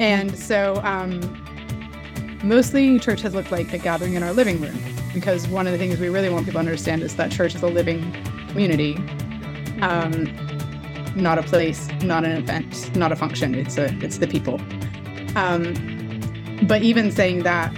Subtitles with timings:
[0.00, 1.20] And so um,
[2.42, 4.78] mostly church has looked like a gathering in our living room
[5.12, 7.62] because one of the things we really want people to understand is that church is
[7.62, 8.10] a living
[8.48, 8.96] community,
[9.82, 10.24] um,
[11.14, 13.54] not a place, not an event, not a function.
[13.54, 14.58] It's a it's the people.
[15.36, 15.74] Um,
[16.66, 17.70] but even saying that,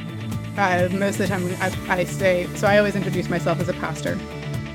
[0.57, 2.69] uh, most of the time I, I say so.
[2.69, 4.17] I always introduce myself as a pastor.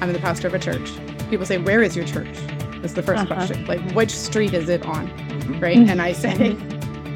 [0.01, 0.91] I'm the pastor of a church.
[1.29, 2.35] People say, "Where is your church?"
[2.81, 3.25] That's the 1st uh-huh.
[3.25, 3.65] question.
[3.65, 5.07] Like, which street is it on?
[5.07, 5.59] Mm-hmm.
[5.59, 5.77] Right?
[5.77, 6.55] And I say,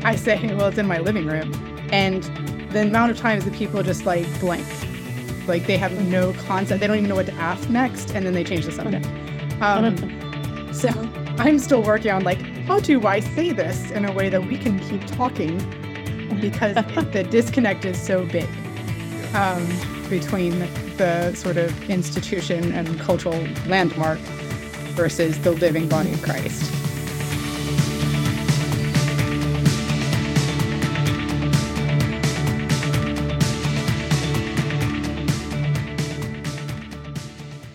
[0.04, 1.54] I say, well, it's in my living room.
[1.92, 2.24] And
[2.72, 4.66] the amount of times that people just like blank,
[5.48, 8.34] like they have no concept, they don't even know what to ask next, and then
[8.34, 9.06] they change the subject.
[9.62, 9.96] Um,
[10.74, 10.90] so
[11.38, 14.58] I'm still working on like how do I say this in a way that we
[14.58, 15.58] can keep talking
[16.40, 16.76] because
[17.12, 18.48] the disconnect is so big
[19.34, 19.68] um,
[20.10, 20.60] between
[20.98, 24.20] the sort of institution and cultural landmark
[24.96, 26.81] versus the living body of Christ.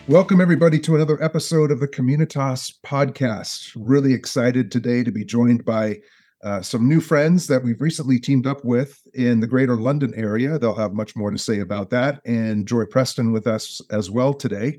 [0.08, 3.72] Welcome, everybody, to another episode of the Communitas podcast.
[3.74, 5.98] Really excited today to be joined by
[6.44, 10.60] uh, some new friends that we've recently teamed up with in the greater London area.
[10.60, 12.20] They'll have much more to say about that.
[12.24, 14.78] And Joy Preston with us as well today.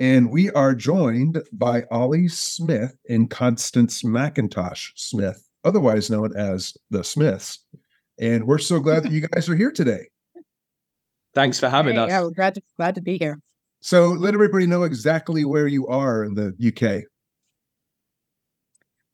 [0.00, 7.04] And we are joined by Oli Smith and Constance McIntosh Smith, otherwise known as the
[7.04, 7.60] Smiths.
[8.18, 10.08] And we're so glad that you guys are here today.
[11.36, 12.08] Thanks for having hey, us.
[12.10, 13.38] Yeah, we're glad to, glad to be here.
[13.86, 17.04] So let everybody know exactly where you are in the UK.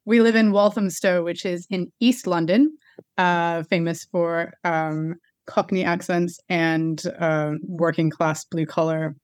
[0.03, 2.75] We live in Walthamstow, which is in East London,
[3.19, 5.13] uh, famous for um,
[5.45, 9.15] Cockney accents and uh, working class blue collar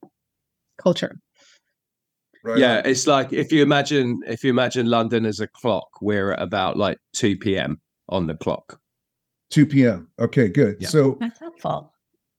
[0.78, 1.18] culture.
[2.44, 6.30] Right yeah, it's like if you imagine if you imagine London as a clock, we're
[6.30, 7.80] at about like two p.m.
[8.08, 8.78] on the clock.
[9.50, 10.06] 2 p.m.
[10.20, 10.76] Okay, good.
[10.78, 10.86] Yeah.
[10.86, 11.92] So that's helpful.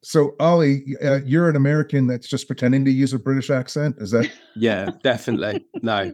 [0.03, 3.97] So, Oli, uh, you're an American that's just pretending to use a British accent.
[3.99, 4.29] Is that?
[4.55, 5.65] Yeah, definitely.
[5.81, 6.13] No.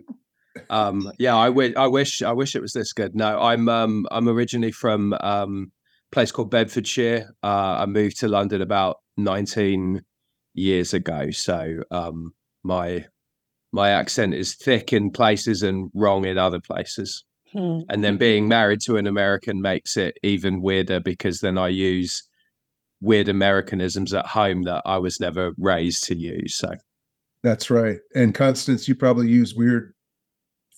[0.69, 3.15] Um, yeah, I wish, I wish, I wish it was this good.
[3.15, 5.71] No, I'm, um, I'm originally from um,
[6.11, 7.33] a place called Bedfordshire.
[7.43, 10.01] Uh, I moved to London about 19
[10.53, 11.31] years ago.
[11.31, 12.33] So, um,
[12.63, 13.05] my,
[13.71, 17.23] my accent is thick in places and wrong in other places.
[17.53, 17.79] Hmm.
[17.89, 22.26] And then being married to an American makes it even weirder because then I use
[23.01, 26.55] weird Americanisms at home that I was never raised to use.
[26.55, 26.73] So
[27.43, 27.99] that's right.
[28.15, 29.93] And Constance, you probably use weird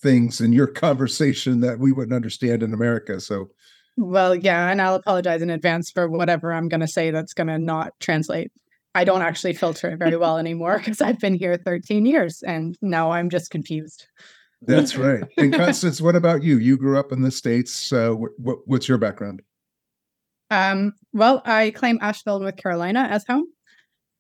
[0.02, 3.20] things in your conversation that we wouldn't understand in America.
[3.20, 3.50] So
[3.98, 7.48] well, yeah, and I'll apologize in advance for whatever I'm going to say that's going
[7.48, 8.50] to not translate.
[8.96, 12.78] I don't actually filter it very well anymore because I've been here 13 years and
[12.82, 14.08] now I'm just confused.
[14.62, 15.24] That's right.
[15.38, 16.58] And Constance, what about you?
[16.58, 17.94] You grew up in the States.
[17.94, 19.42] Uh, what, what's your background?
[20.52, 23.46] Um, well, I claim Asheville, North Carolina as home.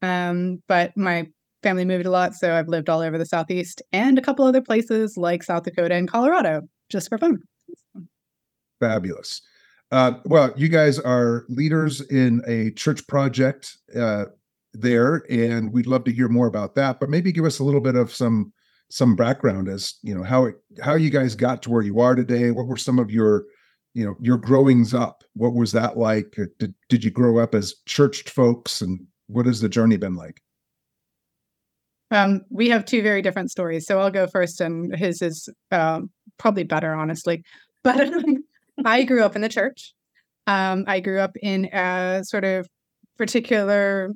[0.02, 1.28] Um, but my
[1.64, 4.62] family moved a lot, so I've lived all over the Southeast and a couple other
[4.62, 7.40] places like South Dakota and Colorado just for fun.
[8.80, 9.42] Fabulous.
[9.92, 14.26] Uh, well, you guys are leaders in a church project uh,
[14.74, 17.00] there, and we'd love to hear more about that.
[17.00, 18.54] But maybe give us a little bit of some
[18.92, 22.16] some background as you know how it, how you guys got to where you are
[22.16, 22.52] today.
[22.52, 23.46] What were some of your
[24.00, 26.36] you know your growings up what was that like?
[26.40, 30.16] Uh, did, did you grow up as churched folks and what has the journey been
[30.16, 30.42] like?
[32.12, 36.02] Um, we have two very different stories so i'll go first and his is uh,
[36.38, 37.44] probably better honestly.
[37.82, 38.14] But
[38.86, 39.94] i grew up in the church.
[40.48, 42.68] Um, i grew up in a sort of
[43.18, 44.14] particular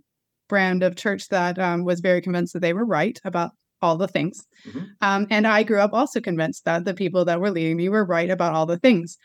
[0.47, 3.51] brand of church that um, was very convinced that they were right about
[3.81, 4.45] all the things.
[4.67, 4.79] Mm-hmm.
[5.01, 8.05] Um, and I grew up also convinced that the people that were leading me were
[8.05, 9.17] right about all the things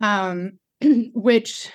[0.00, 0.52] um,
[1.14, 1.70] which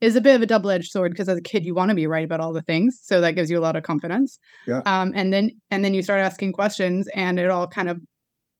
[0.00, 2.06] is a bit of a double-edged sword because as a kid you want to be
[2.06, 4.38] right about all the things so that gives you a lot of confidence.
[4.66, 4.82] Yeah.
[4.86, 8.00] um, and then and then you start asking questions and it all kind of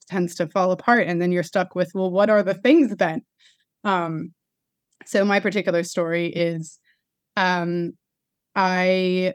[0.07, 3.21] tends to fall apart and then you're stuck with well what are the things then?
[3.83, 4.33] Um,
[5.05, 6.79] so my particular story is
[7.37, 7.93] um,
[8.55, 9.33] i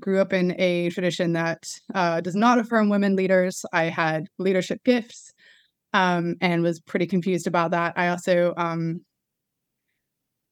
[0.00, 3.64] grew up in a tradition that uh, does not affirm women leaders.
[3.72, 5.32] I had leadership gifts
[5.92, 7.94] um, and was pretty confused about that.
[7.96, 9.00] I also um,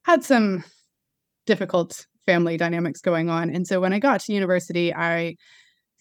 [0.04, 0.64] had some
[1.46, 3.50] difficult family dynamics going on.
[3.50, 5.34] And so when I got to university, I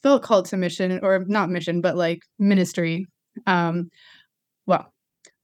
[0.01, 3.06] felt called to mission, or not mission, but like ministry.
[3.47, 3.89] Um,
[4.65, 4.94] well,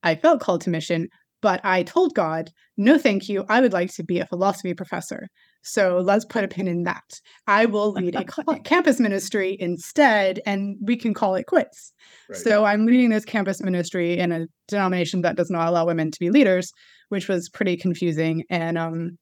[0.04, 1.08] I felt called to mission,
[1.42, 3.46] but I told God, no, thank you.
[3.50, 5.28] I would like to be a philosophy professor.
[5.62, 7.20] So let's put a pin in that.
[7.48, 8.24] I will lead a
[8.64, 11.94] campus ministry instead, and we can call it quits.
[12.30, 12.38] Right.
[12.40, 16.20] So I'm leading this campus ministry in a denomination that does not allow women to
[16.20, 16.72] be leaders,
[17.10, 18.44] which was pretty confusing.
[18.50, 19.18] And um,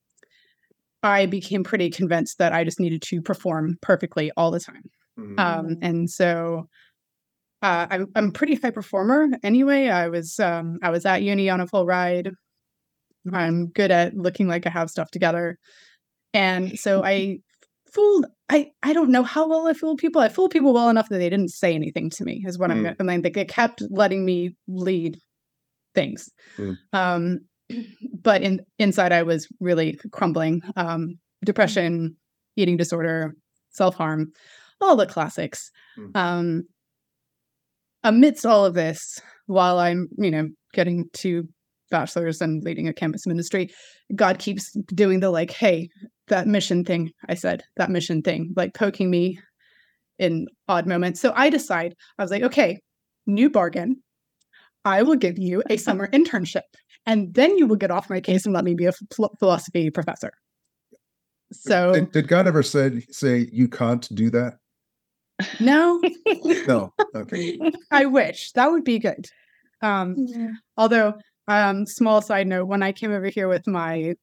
[1.03, 4.83] I became pretty convinced that I just needed to perform perfectly all the time.
[5.19, 5.39] Mm-hmm.
[5.39, 6.67] Um, and so
[7.61, 9.87] uh, I'm I'm a pretty high performer anyway.
[9.87, 12.29] I was um, I was at uni on a full ride.
[13.33, 15.57] I'm good at looking like I have stuff together.
[16.37, 17.39] And so I
[17.91, 20.21] fooled I I don't know how well I fooled people.
[20.21, 22.73] I fooled people well enough that they didn't say anything to me is what mm.
[22.73, 25.17] I'm and then they kept letting me lead
[25.95, 26.29] things.
[26.57, 26.77] Mm.
[26.93, 27.39] Um
[28.21, 30.61] but in inside I was really crumbling.
[30.75, 32.15] Um depression,
[32.55, 33.33] eating disorder,
[33.71, 34.31] self-harm,
[34.79, 35.71] all the classics.
[35.97, 36.11] Mm.
[36.15, 36.63] Um
[38.03, 41.43] amidst all of this, while I'm, you know, getting to
[41.89, 43.69] bachelor's and leading a campus ministry,
[44.15, 45.89] God keeps doing the like, hey,
[46.27, 47.11] that mission thing.
[47.27, 49.39] I said that mission thing, like poking me
[50.19, 51.19] in odd moments.
[51.19, 52.79] So I decide, I was like, okay,
[53.25, 54.01] new bargain.
[54.85, 56.61] I will give you a summer internship,
[57.05, 58.93] and then you will get off my case and let me be a
[59.39, 60.31] philosophy professor.
[61.51, 64.57] So, did, did God ever say say you can't do that?
[65.59, 66.01] No,
[66.67, 66.93] no.
[67.15, 67.59] Okay.
[67.91, 69.25] I wish that would be good.
[69.81, 70.51] Um, yeah.
[70.77, 71.13] Although,
[71.47, 74.15] um, small side note: when I came over here with my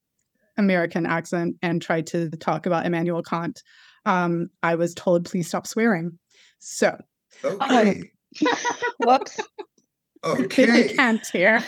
[0.57, 3.63] American accent and tried to talk about Immanuel Kant,
[4.07, 6.19] um, I was told, please stop swearing.
[6.59, 6.97] So,
[7.45, 8.11] okay.
[9.05, 9.41] Whoops.
[10.25, 10.95] Okay.
[10.95, 11.63] can't hear.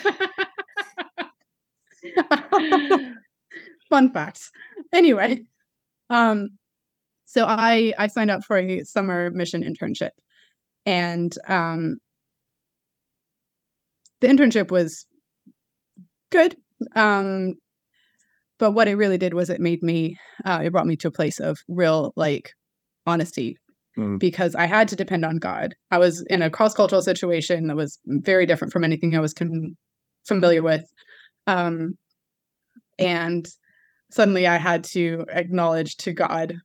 [3.91, 4.51] Fun facts.
[4.93, 5.43] Anyway,
[6.11, 6.51] um,
[7.27, 10.11] so I I signed up for a summer mission internship,
[10.87, 11.99] and um,
[14.21, 15.07] the internship was
[16.31, 16.57] good.
[16.95, 17.55] Um,
[18.59, 21.13] but what it really did was it made me uh, it brought me to a
[21.13, 22.53] place of real like
[23.07, 23.57] honesty
[23.99, 24.19] mm.
[24.19, 27.99] because i had to depend on god i was in a cross-cultural situation that was
[28.07, 29.77] very different from anything i was con-
[30.27, 30.85] familiar with
[31.47, 31.97] um,
[32.99, 33.47] and
[34.11, 36.57] suddenly i had to acknowledge to god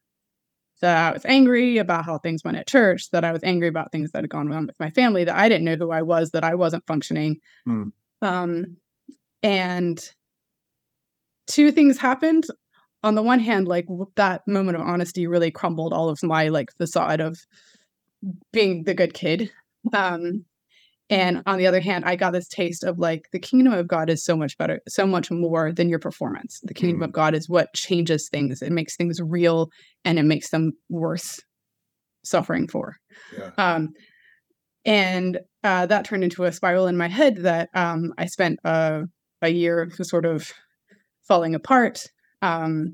[0.81, 3.91] that i was angry about how things went at church that i was angry about
[3.91, 6.31] things that had gone on with my family that i didn't know who i was
[6.31, 7.37] that i wasn't functioning
[7.67, 7.91] mm.
[8.21, 8.77] um,
[9.43, 10.13] and
[11.51, 12.45] two things happened.
[13.03, 16.69] On the one hand, like that moment of honesty really crumbled all of my like
[16.77, 17.37] facade of
[18.53, 19.51] being the good kid.
[19.93, 20.45] Um,
[21.09, 24.09] and on the other hand, I got this taste of like the kingdom of God
[24.09, 26.61] is so much better, so much more than your performance.
[26.63, 27.05] The kingdom mm.
[27.05, 28.61] of God is what changes things.
[28.61, 29.69] It makes things real
[30.05, 31.39] and it makes them worth
[32.23, 32.95] suffering for.
[33.37, 33.49] Yeah.
[33.57, 33.89] Um,
[34.85, 39.03] and uh, that turned into a spiral in my head that um, I spent a,
[39.41, 40.51] a year to sort of
[41.31, 42.03] falling apart
[42.41, 42.93] um,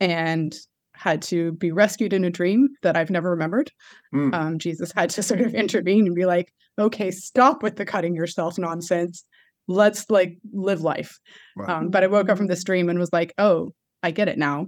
[0.00, 0.52] and
[0.94, 3.70] had to be rescued in a dream that I've never remembered.
[4.12, 4.34] Mm.
[4.34, 8.16] Um, Jesus had to sort of intervene and be like, okay, stop with the cutting
[8.16, 9.24] yourself nonsense.
[9.68, 11.20] Let's like live life.
[11.56, 11.78] Wow.
[11.78, 13.70] Um, but I woke up from this dream and was like, oh,
[14.02, 14.66] I get it now.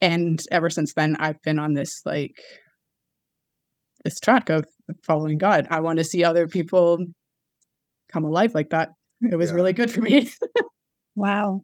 [0.00, 2.34] And ever since then, I've been on this like
[4.04, 4.64] this track of
[5.04, 5.68] following God.
[5.70, 6.98] I want to see other people
[8.12, 8.88] come alive like that.
[9.22, 9.54] It was yeah.
[9.54, 10.28] really good for me.
[11.14, 11.62] wow.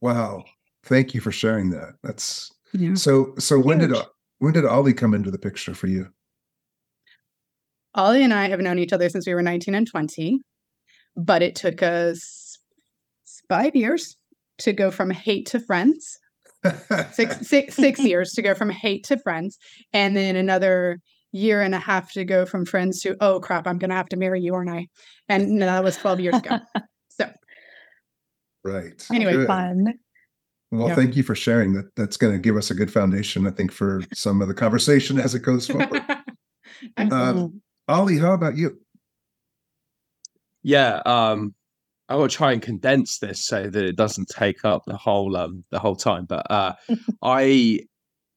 [0.00, 0.44] Wow.
[0.84, 1.94] Thank you for sharing that.
[2.02, 2.94] That's yeah.
[2.94, 4.04] so so when did uh,
[4.38, 6.08] when did Oli come into the picture for you?
[7.94, 10.40] Oli and I have known each other since we were 19 and 20,
[11.16, 12.58] but it took us
[13.48, 14.16] five years
[14.58, 16.18] to go from hate to friends.
[17.12, 19.58] six, six, six years to go from hate to friends,
[19.92, 20.98] and then another
[21.32, 24.16] year and a half to go from friends to oh crap, I'm gonna have to
[24.16, 24.86] marry you, aren't I?
[25.28, 26.58] And that was 12 years ago.
[28.64, 29.06] Right.
[29.12, 29.46] Anyway, good.
[29.46, 29.94] fun.
[30.70, 30.96] Well, yep.
[30.96, 31.94] thank you for sharing that.
[31.96, 35.18] That's going to give us a good foundation, I think, for some of the conversation
[35.18, 36.02] as it goes forward.
[36.98, 37.48] uh,
[37.88, 38.78] Oli, how about you?
[40.62, 41.54] Yeah, um,
[42.08, 45.64] I will try and condense this so that it doesn't take up the whole um,
[45.70, 46.26] the whole time.
[46.26, 46.74] But uh,
[47.22, 47.80] I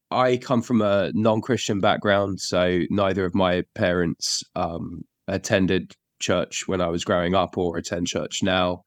[0.10, 6.80] I come from a non-Christian background, so neither of my parents um, attended church when
[6.80, 8.84] I was growing up or attend church now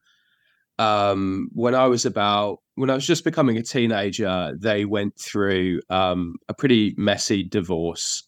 [0.79, 5.79] um, when I was about when I was just becoming a teenager, they went through
[5.89, 8.23] um, a pretty messy divorce,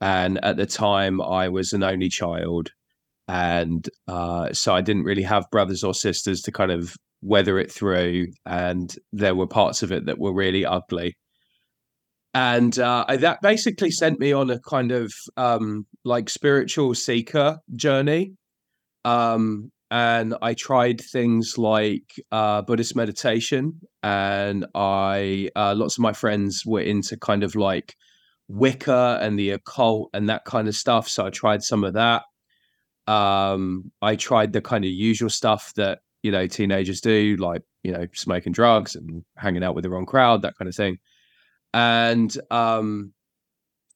[0.00, 2.70] and at the time I was an only child,
[3.28, 7.70] and uh, so I didn't really have brothers or sisters to kind of weather it
[7.70, 11.16] through, and there were parts of it that were really ugly.
[12.34, 18.32] And uh, that basically sent me on a kind of um, like spiritual seeker journey.
[19.04, 26.14] Um, and I tried things like uh, Buddhist meditation, and I uh, lots of my
[26.14, 27.94] friends were into kind of like
[28.48, 31.08] Wicca and the occult and that kind of stuff.
[31.10, 32.22] So I tried some of that.
[33.06, 37.92] Um, I tried the kind of usual stuff that you know teenagers do, like you
[37.92, 41.00] know smoking drugs and hanging out with the wrong crowd, that kind of thing.
[41.74, 43.12] And um,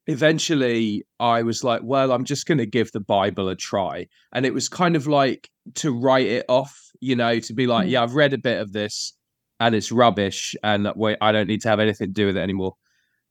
[0.06, 4.06] eventually I was like, well, I'm just going to give the Bible a try.
[4.32, 7.88] And it was kind of like to write it off, you know, to be like,
[7.88, 7.90] mm.
[7.90, 9.12] yeah, I've read a bit of this
[9.58, 12.40] and it's rubbish and wait, I don't need to have anything to do with it
[12.40, 12.76] anymore.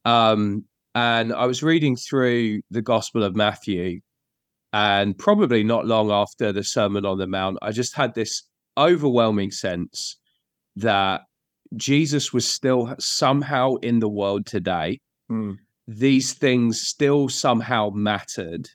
[0.04, 4.00] Um, and I was reading through the Gospel of Matthew,
[4.72, 8.44] and probably not long after the Sermon on the Mount, I just had this
[8.78, 10.18] overwhelming sense
[10.78, 11.22] that
[11.76, 15.00] Jesus was still somehow in the world today.
[15.30, 18.70] Mm these things still somehow mattered.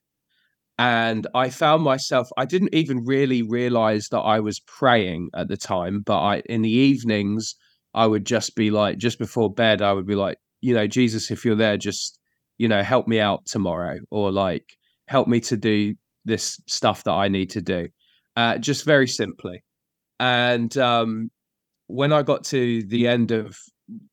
[0.79, 5.57] And I found myself, I didn't even really realize that I was praying at the
[5.57, 7.55] time, but I, in the evenings,
[7.93, 11.31] I would just be like, just before bed, I would be like, you know, Jesus,
[11.31, 12.19] if you're there, just,
[12.57, 14.65] you know, help me out tomorrow or like
[15.07, 17.89] help me to do this stuff that I need to do.
[18.37, 19.63] Uh, just very simply.
[20.19, 21.31] And um,
[21.89, 23.57] when I got to the end of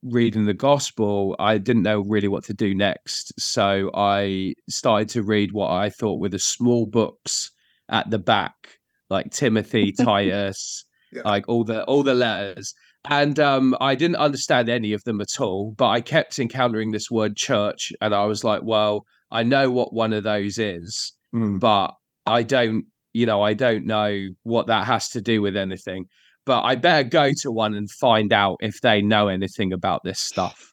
[0.03, 3.33] reading the gospel, I didn't know really what to do next.
[3.39, 7.51] So I started to read what I thought were the small books
[7.89, 8.79] at the back,
[9.09, 11.21] like Timothy, Titus, yeah.
[11.25, 12.73] like all the all the letters.
[13.09, 17.09] And um, I didn't understand any of them at all, but I kept encountering this
[17.09, 21.59] word church, and I was like, well, I know what one of those is, mm.
[21.59, 21.93] but
[22.25, 26.07] I don't, you know, I don't know what that has to do with anything
[26.47, 30.17] but I better go to one and find out if they know anything about this
[30.17, 30.71] stuff.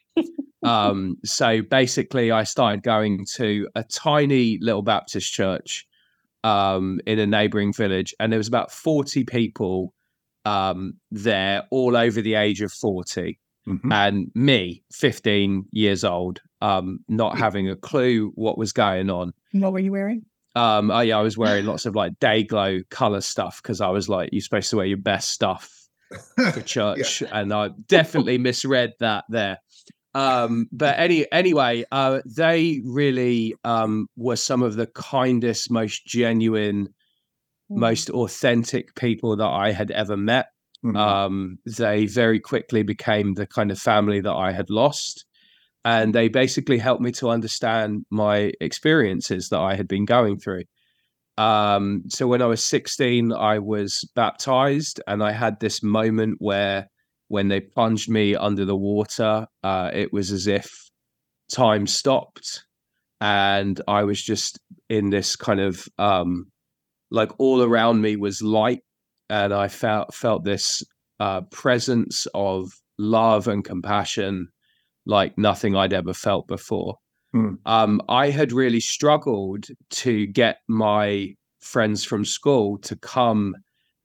[0.63, 5.85] um, so basically, I started going to a tiny little Baptist church
[6.45, 9.93] um, in a neighboring village, and there was about 40 people
[10.45, 13.37] um, there, all over the age of 40.
[13.67, 13.93] Mm-hmm.
[13.93, 19.33] And me, 15 years old, um, not having a clue what was going on.
[19.51, 20.25] What were you wearing?
[20.55, 23.89] Um, oh yeah, I was wearing lots of like day glow color stuff because I
[23.89, 25.71] was like, you're supposed to wear your best stuff
[26.37, 27.29] for church, yeah.
[27.33, 29.59] and I definitely misread that there.
[30.15, 36.87] Um, but any anyway, uh, they really um, were some of the kindest, most genuine,
[36.87, 36.91] mm.
[37.69, 40.47] most authentic people that I had ever met.
[40.85, 40.97] Mm-hmm.
[40.97, 45.25] Um, they very quickly became the kind of family that I had lost
[45.85, 50.65] and they basically helped me to understand my experiences that I had been going through.
[51.37, 56.89] Um, so when I was 16, I was baptized, and I had this moment where,
[57.29, 60.71] when they plunged me under the water, uh, it was as if
[61.51, 62.65] time stopped,
[63.21, 66.51] and I was just in this kind of um,
[67.11, 68.83] like all around me was light,
[69.29, 70.83] and I felt felt this
[71.19, 74.49] uh, presence of love and compassion
[75.07, 76.97] like nothing I'd ever felt before.
[77.35, 77.59] Mm.
[77.67, 83.57] Um, I had really struggled to get my friends from school to come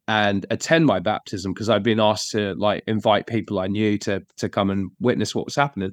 [0.08, 4.24] and attend my baptism because I'd been asked to like invite people I knew to
[4.38, 5.92] to come and witness what was happening.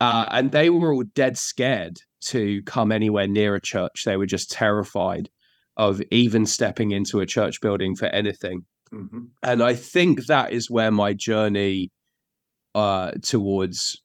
[0.00, 4.02] Uh, and they were all dead scared to come anywhere near a church.
[4.04, 5.30] They were just terrified
[5.76, 8.66] of even stepping into a church building for anything.
[8.92, 9.20] Mm-hmm.
[9.42, 11.90] And I think that is where my journey
[12.74, 14.02] uh, towards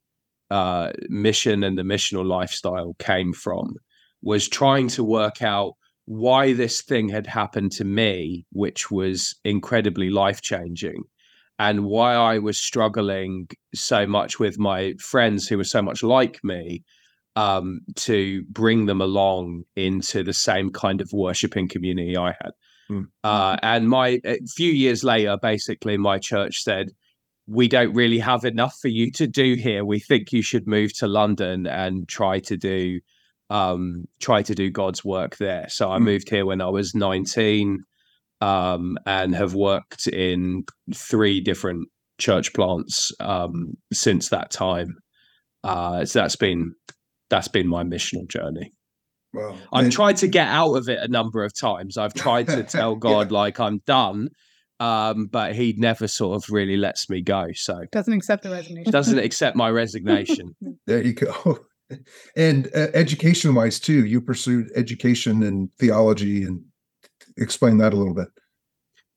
[0.51, 3.75] uh, mission and the missional lifestyle came from
[4.21, 5.73] was trying to work out
[6.05, 11.03] why this thing had happened to me, which was incredibly life changing,
[11.59, 16.43] and why I was struggling so much with my friends who were so much like
[16.43, 16.83] me
[17.35, 22.51] um, to bring them along into the same kind of worshiping community I had.
[22.89, 23.07] Mm.
[23.23, 26.91] Uh, and my a few years later, basically, my church said,
[27.47, 29.85] we don't really have enough for you to do here.
[29.85, 32.99] We think you should move to London and try to do
[33.49, 35.67] um try to do God's work there.
[35.69, 36.03] So I mm.
[36.03, 37.79] moved here when I was 19
[38.41, 41.87] um and have worked in three different
[42.17, 44.97] church plants um since that time.
[45.63, 46.73] Uh so that's been
[47.29, 48.73] that's been my missional journey.
[49.33, 51.97] Well, I've tried to get out of it a number of times.
[51.97, 53.37] I've tried to tell God yeah.
[53.37, 54.29] like I'm done
[54.79, 57.47] um, but he never sort of really lets me go.
[57.53, 58.91] So doesn't accept the resignation.
[58.91, 60.55] Doesn't accept my resignation.
[60.85, 61.59] there you go.
[62.35, 66.61] And uh, education wise too, you pursued education and theology, and
[67.37, 68.27] explain that a little bit.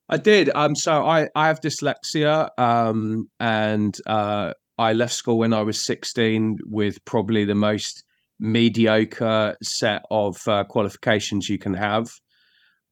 [0.09, 0.51] I did.
[0.55, 5.83] Um, so I I have dyslexia, um, and uh, I left school when I was
[5.83, 8.05] sixteen with probably the most
[8.39, 12.09] mediocre set of uh, qualifications you can have.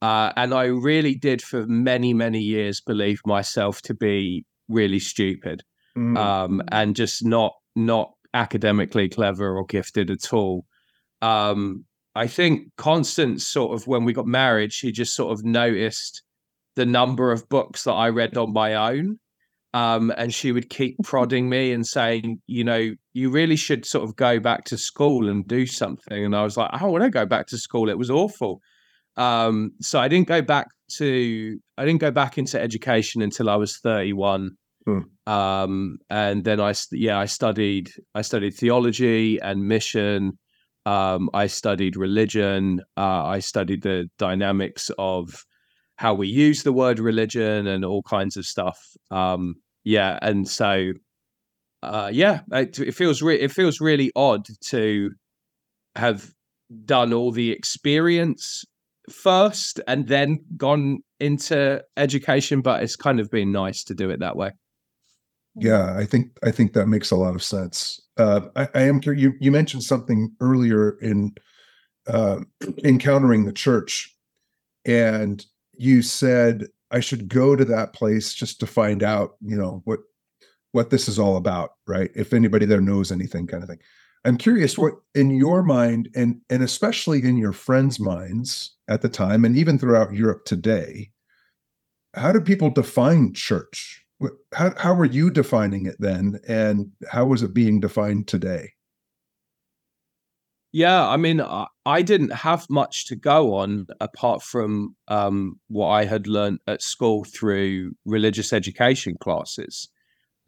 [0.01, 5.63] Uh, and I really did for many, many years believe myself to be really stupid
[5.97, 6.17] Mm.
[6.17, 10.65] um, and just not not academically clever or gifted at all.
[11.23, 16.23] Um, I think Constance sort of when we got married, she just sort of noticed
[16.77, 19.19] the number of books that I read on my own.
[19.75, 24.05] Um, and she would keep prodding me and saying, you know, you really should sort
[24.05, 26.25] of go back to school and do something.
[26.25, 27.89] And I was like, I don't want to go back to school.
[27.89, 28.61] It was awful.
[29.19, 33.57] Um, so I didn't go back to I didn't go back into education until I
[33.57, 34.53] was 31.
[34.87, 35.01] Hmm.
[35.27, 40.39] Um, and then I yeah I studied I studied theology and mission.
[40.87, 42.81] Um, I studied religion.
[42.97, 45.45] Uh, I studied the dynamics of
[45.97, 48.97] how we use the word religion and all kinds of stuff.
[49.11, 50.93] Um, yeah, and so
[51.83, 55.11] uh, yeah, it, it feels re- it feels really odd to
[55.97, 56.33] have
[56.85, 58.65] done all the experience
[59.09, 64.21] first and then gone into education, but it's kind of been nice to do it
[64.21, 64.53] that way.
[65.55, 68.01] Yeah, I think I think that makes a lot of sense.
[68.17, 69.23] Uh, I, I am curious.
[69.23, 71.35] You, you mentioned something earlier in
[72.07, 72.41] uh,
[72.85, 74.15] encountering the church,
[74.85, 75.45] and
[75.77, 80.01] you said I should go to that place just to find out, you know, what
[80.73, 82.11] what this is all about, right?
[82.15, 83.81] If anybody there knows anything, kind of thing.
[84.25, 89.09] I'm curious what in your mind, and and especially in your friends' minds at the
[89.09, 91.11] time, and even throughout Europe today,
[92.15, 94.05] how do people define church?
[94.53, 98.73] How how were you defining it then, and how was it being defined today?
[100.73, 105.89] Yeah, I mean, I, I didn't have much to go on apart from um, what
[105.89, 109.89] I had learned at school through religious education classes,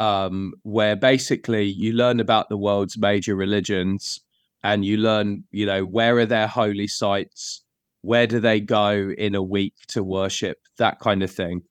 [0.00, 4.20] um, where basically you learn about the world's major religions
[4.64, 7.62] and you learn, you know, where are their holy sites,
[8.00, 11.62] where do they go in a week to worship, that kind of thing.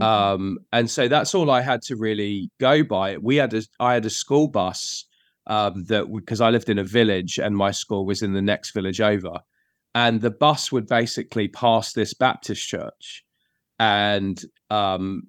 [0.00, 3.16] Um, and so that's all I had to really go by.
[3.18, 5.04] We had a, I had a school bus
[5.46, 8.72] um, that because I lived in a village and my school was in the next
[8.72, 9.40] village over,
[9.94, 13.24] and the bus would basically pass this Baptist church,
[13.78, 15.28] and um,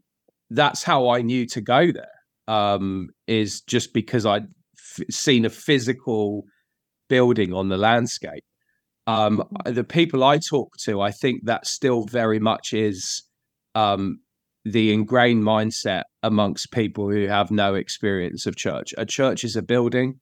[0.50, 2.17] that's how I knew to go there.
[2.48, 6.44] Um, is just because I'd f- seen a physical
[7.10, 8.44] building on the landscape.
[9.05, 13.24] Um, the people I talk to, I think that still very much is
[13.75, 14.20] um,
[14.66, 18.94] the ingrained mindset amongst people who have no experience of church.
[18.98, 20.20] A church is a building.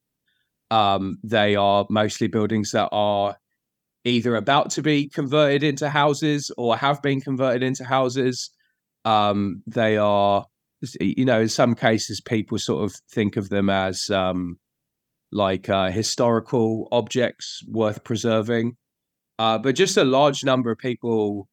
[0.71, 3.37] Um, they are mostly buildings that are
[4.03, 8.51] either about to be converted into houses or have been converted into houses.
[9.03, 10.45] Um, they are,
[10.99, 14.57] you know, in some cases, people sort of think of them as um,
[15.31, 18.77] like uh, historical objects worth preserving.
[19.37, 21.47] Uh, but just a large number of people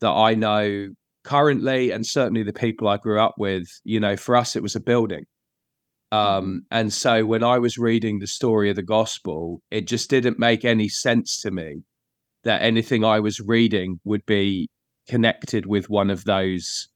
[0.00, 0.88] that I know
[1.24, 4.76] currently, and certainly the people I grew up with, you know, for us, it was
[4.76, 5.24] a building.
[6.10, 10.38] Um, and so when I was reading the story of the gospel, it just didn't
[10.38, 11.82] make any sense to me
[12.44, 14.68] that anything I was reading would be
[15.06, 16.88] connected with one of those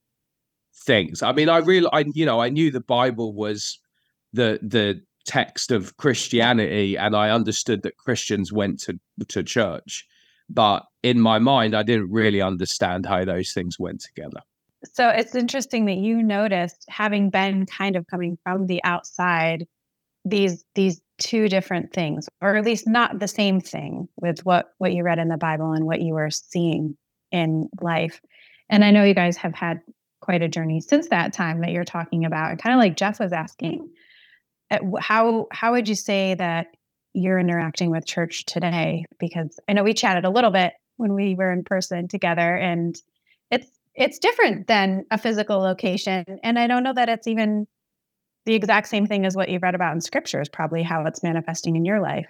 [0.75, 1.23] things.
[1.23, 3.79] I mean, I really, I, you know, I knew the Bible was
[4.33, 10.05] the, the, text of Christianity and I understood that Christians went to to church
[10.51, 14.41] but in my mind I didn't really understand how those things went together
[14.85, 19.67] So it's interesting that you noticed having been kind of coming from the outside
[20.25, 24.93] these these two different things or at least not the same thing with what what
[24.93, 26.97] you read in the Bible and what you were seeing
[27.31, 28.21] in life.
[28.69, 29.81] And I know you guys have had
[30.23, 32.51] quite a journey since that time that you're talking about.
[32.51, 33.91] And kind of like Geoff was asking,
[34.71, 36.69] uh, how how would you say that
[37.13, 39.05] you're interacting with church today?
[39.19, 42.97] Because I know we chatted a little bit when we were in person together, and
[43.51, 46.25] it's it's different than a physical location.
[46.43, 47.67] And I don't know that it's even
[48.47, 51.23] the exact same thing as what you've read about in scripture is probably how it's
[51.23, 52.27] manifesting in your life.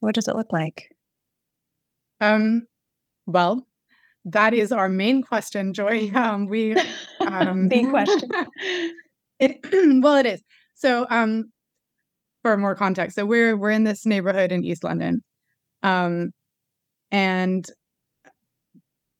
[0.00, 0.94] What does it look like?
[2.20, 2.66] Um,
[3.26, 3.66] well,
[4.24, 6.10] that is our main question, Joy.
[6.14, 6.74] Um, we
[7.20, 8.30] um, Big question.
[9.40, 9.58] It,
[10.00, 10.40] well, it is.
[10.76, 11.46] So, um,
[12.42, 15.24] for more context, so we're we're in this neighborhood in East London,
[15.82, 16.30] um,
[17.10, 17.66] and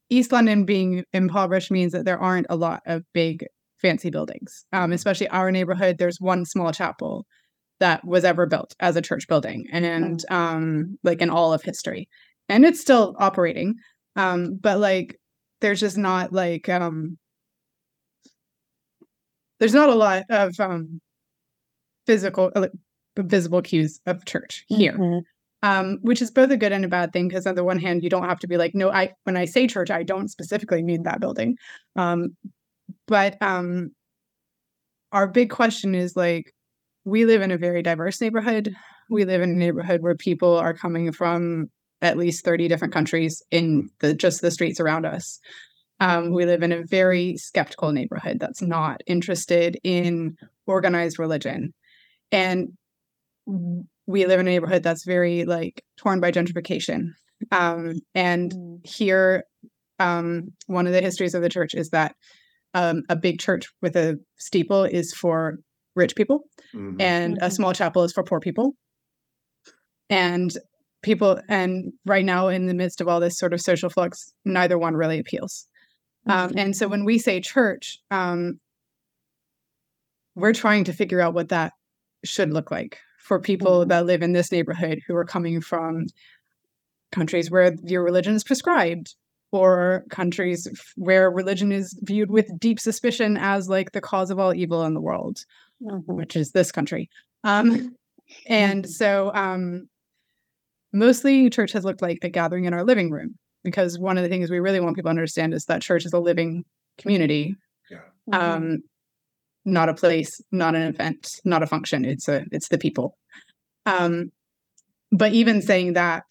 [0.08, 3.44] East London being impoverished means that there aren't a lot of big
[3.82, 4.64] fancy buildings.
[4.72, 7.26] Um, especially our neighborhood, there's one small chapel
[7.80, 12.08] that was ever built as a church building, and um, like in all of history,
[12.48, 13.74] and it's still operating.
[14.16, 15.18] Um, but like,
[15.60, 17.18] there's just not like um,
[19.58, 21.00] there's not a lot of um,
[22.06, 22.72] physical, uh, like,
[23.16, 24.94] visible cues of church here.
[24.98, 25.22] Mhm.
[25.62, 28.02] um, which is both a good and a bad thing because on the one hand
[28.02, 30.82] you don't have to be like no i when i say church i don't specifically
[30.82, 31.56] mean that building
[31.96, 32.36] um,
[33.06, 33.92] but um,
[35.12, 36.52] our big question is like
[37.04, 38.74] we live in a very diverse neighborhood
[39.08, 41.70] we live in a neighborhood where people are coming from
[42.04, 45.40] at least 30 different countries in the just the streets around us
[46.00, 50.36] um, we live in a very skeptical neighborhood that's not interested in
[50.66, 51.72] organized religion
[52.30, 52.72] and
[54.06, 57.10] we live in a neighborhood that's very like torn by gentrification.
[57.50, 58.86] Um, and mm.
[58.86, 59.44] here,
[59.98, 62.14] um, one of the histories of the church is that
[62.74, 65.58] um, a big church with a steeple is for
[65.94, 66.40] rich people,
[66.74, 67.00] mm-hmm.
[67.00, 67.44] and mm-hmm.
[67.44, 68.74] a small chapel is for poor people.
[70.10, 70.52] And
[71.04, 74.76] people, and right now, in the midst of all this sort of social flux, neither
[74.78, 75.68] one really appeals.
[76.26, 76.58] Um, mm-hmm.
[76.58, 78.58] and so when we say church, um,
[80.34, 81.74] we're trying to figure out what that
[82.24, 83.90] should look like for people mm-hmm.
[83.90, 86.06] that live in this neighborhood who are coming from
[87.12, 89.14] countries where your religion is prescribed
[89.52, 94.52] or countries where religion is viewed with deep suspicion as like the cause of all
[94.52, 95.38] evil in the world
[95.82, 96.12] mm-hmm.
[96.12, 97.08] which is this country
[97.44, 97.94] um,
[98.46, 98.90] and mm-hmm.
[98.90, 99.88] so um,
[100.94, 104.28] mostly church has looked like a gathering in our living room because one of the
[104.28, 106.64] things we really want people to understand is that church is a living
[106.98, 107.56] community
[107.90, 107.98] yeah.
[108.30, 108.34] Mm-hmm.
[108.34, 108.78] um,
[109.64, 112.04] not a place, not an event, not a function.
[112.04, 113.16] It's a it's the people.
[113.86, 114.30] Um,
[115.10, 116.24] but even saying that,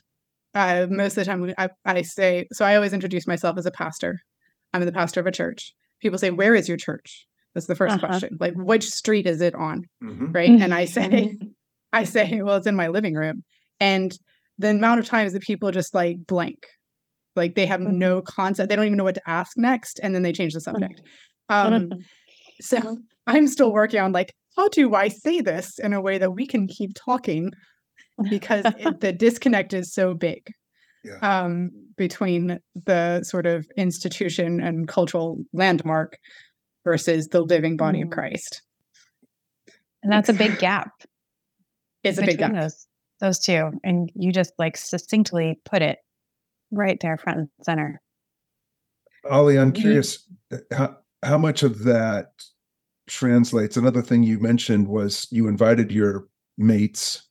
[0.54, 2.66] uh, most of the time I, I say so.
[2.66, 4.20] I always introduce myself as a pastor.
[4.74, 5.74] I'm the pastor of a church.
[6.00, 8.08] People say, "Where is your church?" That's the 1st uh-huh.
[8.08, 8.38] question.
[8.40, 9.84] Like, which street is it on?
[10.04, 10.32] Mm-hmm.
[10.32, 10.50] Right?
[10.50, 11.38] And I say,
[11.94, 13.44] I say, well, it's in my living room.
[13.80, 14.12] And
[14.58, 16.66] the amount of times that people just like blank,
[17.36, 17.98] like they have mm-hmm.
[17.98, 20.62] no concept, they don't even know what to ask next, and then they change the
[20.62, 21.02] subject.
[21.50, 21.92] Um,
[22.62, 26.32] so I'm still working on like, how do I say this in a way that
[26.32, 27.52] we can keep talking
[28.30, 30.48] because it, the disconnect is so big
[31.04, 31.18] yeah.
[31.22, 36.18] um, between the sort of institution and cultural landmark
[36.84, 38.06] versus the living body mm.
[38.06, 38.62] of Christ.
[40.02, 40.92] And that's a big gap.
[42.04, 42.54] It's a big gap.
[42.54, 42.83] Those,
[43.24, 43.72] those two.
[43.84, 46.00] And you just like succinctly put it
[46.72, 48.02] right there front and center.
[49.32, 50.28] Oli, I'm curious
[50.76, 52.34] how, how much of that
[53.08, 53.78] translates.
[53.78, 57.28] Another thing you mentioned was you invited your mates.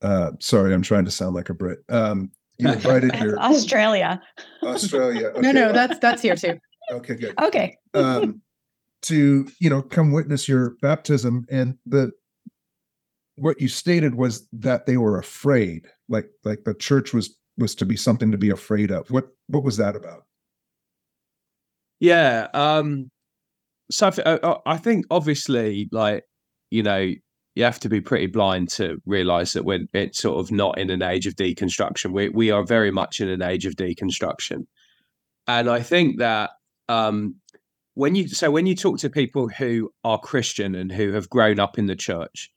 [0.00, 1.80] Uh, sorry, I'm trying to sound like a Brit.
[1.90, 4.22] Um, you invited your Australia.
[4.62, 5.28] Australia.
[5.28, 5.40] Okay.
[5.42, 6.58] No, no, that's that's here too.
[6.90, 7.34] Okay, good.
[7.40, 7.76] Okay.
[7.92, 8.40] um,
[9.02, 12.12] to you know, come witness your baptism, and the
[13.40, 17.86] what you stated was that they were afraid, like like the church was was to
[17.86, 19.10] be something to be afraid of.
[19.10, 20.24] What what was that about?
[22.00, 23.10] Yeah, um,
[23.90, 26.24] so I, I think obviously, like
[26.70, 27.12] you know,
[27.54, 30.90] you have to be pretty blind to realize that when it's sort of not in
[30.90, 32.12] an age of deconstruction.
[32.12, 34.66] We we are very much in an age of deconstruction,
[35.46, 36.50] and I think that
[36.90, 37.36] um,
[37.94, 41.58] when you so when you talk to people who are Christian and who have grown
[41.58, 42.50] up in the church,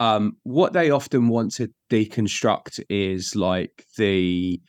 [0.00, 4.60] um, what they often want to deconstruct is like the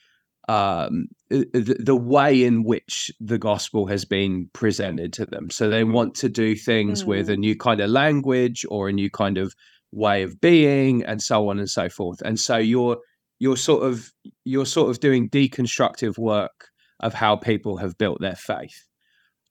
[0.48, 5.50] um, the, the, way in which the gospel has been presented to them.
[5.50, 7.08] So they want to do things mm.
[7.08, 7.40] with a mm.
[7.40, 9.54] new kind of language or a new kind of
[9.92, 12.22] way of being, and so on and so forth.
[12.22, 12.98] And so you're
[13.40, 14.12] you're sort of
[14.46, 16.70] you're sort of doing deconstructive work
[17.02, 18.86] of how people have built their faith.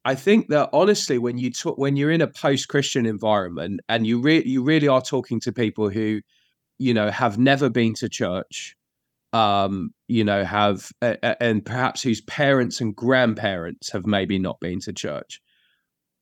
[0.06, 4.20] I think that honestly, when you talk, when you're in a post-Christian environment and you
[4.20, 6.20] really you really are talking to people who,
[6.78, 8.76] you know, have never been to church,
[9.32, 14.78] um, you know, have uh, and perhaps whose parents and grandparents have maybe not been
[14.82, 15.40] to church.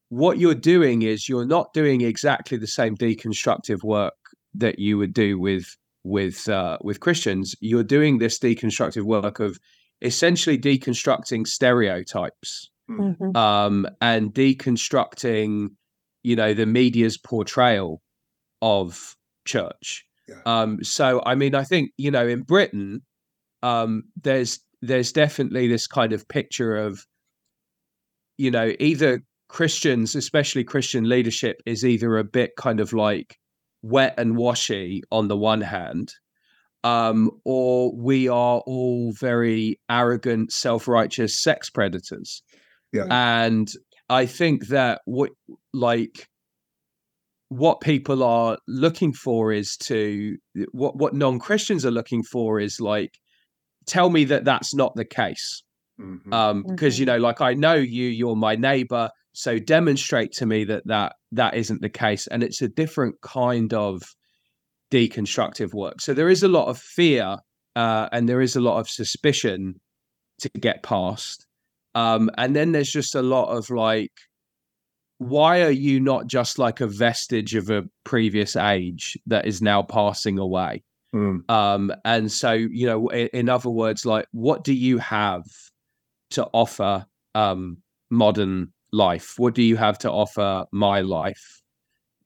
[0.09, 4.15] What you're doing is you're not doing exactly the same deconstructive work
[4.55, 7.55] that you would do with with uh, with Christians.
[7.61, 9.59] You're doing this deconstructive work of
[10.01, 12.71] essentially deconstructing stereotypes.
[12.91, 13.37] Mm-hmm.
[13.37, 15.69] um, and deconstructing,
[16.23, 18.01] you know, the media's portrayal
[18.63, 20.41] of church yeah.
[20.47, 23.03] Um, so I mean, I think you know, in Britain,
[23.63, 27.07] um, there's there's definitely this kind of picture of,
[28.37, 33.37] you know, either Christians, especially Christian leadership, is either a bit kind of like
[33.83, 36.13] wet and washy on the one hand,
[36.85, 42.43] um, or we are all very arrogant, self-righteous sex predators.
[42.95, 43.07] Yeah.
[43.11, 43.71] And
[44.09, 45.31] I think that what
[45.73, 46.29] like
[47.49, 50.37] what people are looking for is to
[50.73, 53.19] what what non-christians are looking for is like
[53.87, 55.63] tell me that that's not the case
[56.01, 56.33] mm-hmm.
[56.33, 57.03] um because mm-hmm.
[57.03, 61.13] you know like i know you you're my neighbor so demonstrate to me that that
[61.33, 64.03] that isn't the case and it's a different kind of
[64.91, 67.37] deconstructive work so there is a lot of fear
[67.77, 69.81] uh, and there is a lot of suspicion
[70.41, 71.44] to get past.
[71.95, 74.13] Um, and then there's just a lot of like,
[75.19, 79.83] why are you not just like a vestige of a previous age that is now
[79.83, 80.83] passing away?
[81.15, 81.49] Mm.
[81.49, 85.45] Um, and so, you know, in, in, other words, like, what do you have
[86.31, 87.79] to offer um,
[88.11, 89.35] modern life?
[89.37, 91.63] What do you have to offer my life?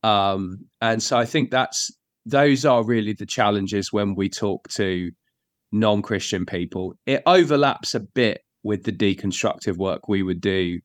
[0.03, 1.91] Um, and so I think that's
[2.25, 5.11] those are really the challenges when we talk to
[5.73, 6.95] non-Christian people.
[7.07, 10.79] It overlaps a bit with the deconstructive work we would do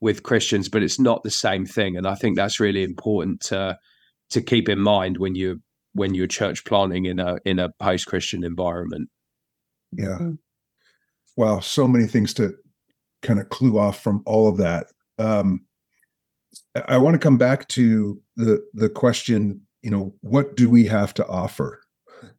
[0.00, 1.96] with Christians, but it's not the same thing.
[1.96, 3.76] And I think that's really important to
[4.30, 5.60] to keep in mind when you
[5.92, 9.10] when you're church planting in a in a post Christian environment.
[9.90, 10.18] Yeah.
[10.20, 10.38] Mm.
[11.36, 12.54] Wow, so many things to
[13.22, 14.86] kind of clue off from all of that.
[15.18, 15.66] Um,
[16.86, 21.12] I want to come back to the the question, you know, what do we have
[21.14, 21.82] to offer?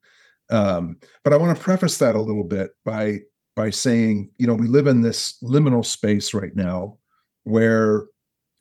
[0.49, 0.95] Um,
[1.25, 3.19] but I want to preface that a little bit by
[3.57, 6.95] by saying, you know, we live in this liminal space right now
[7.43, 8.05] where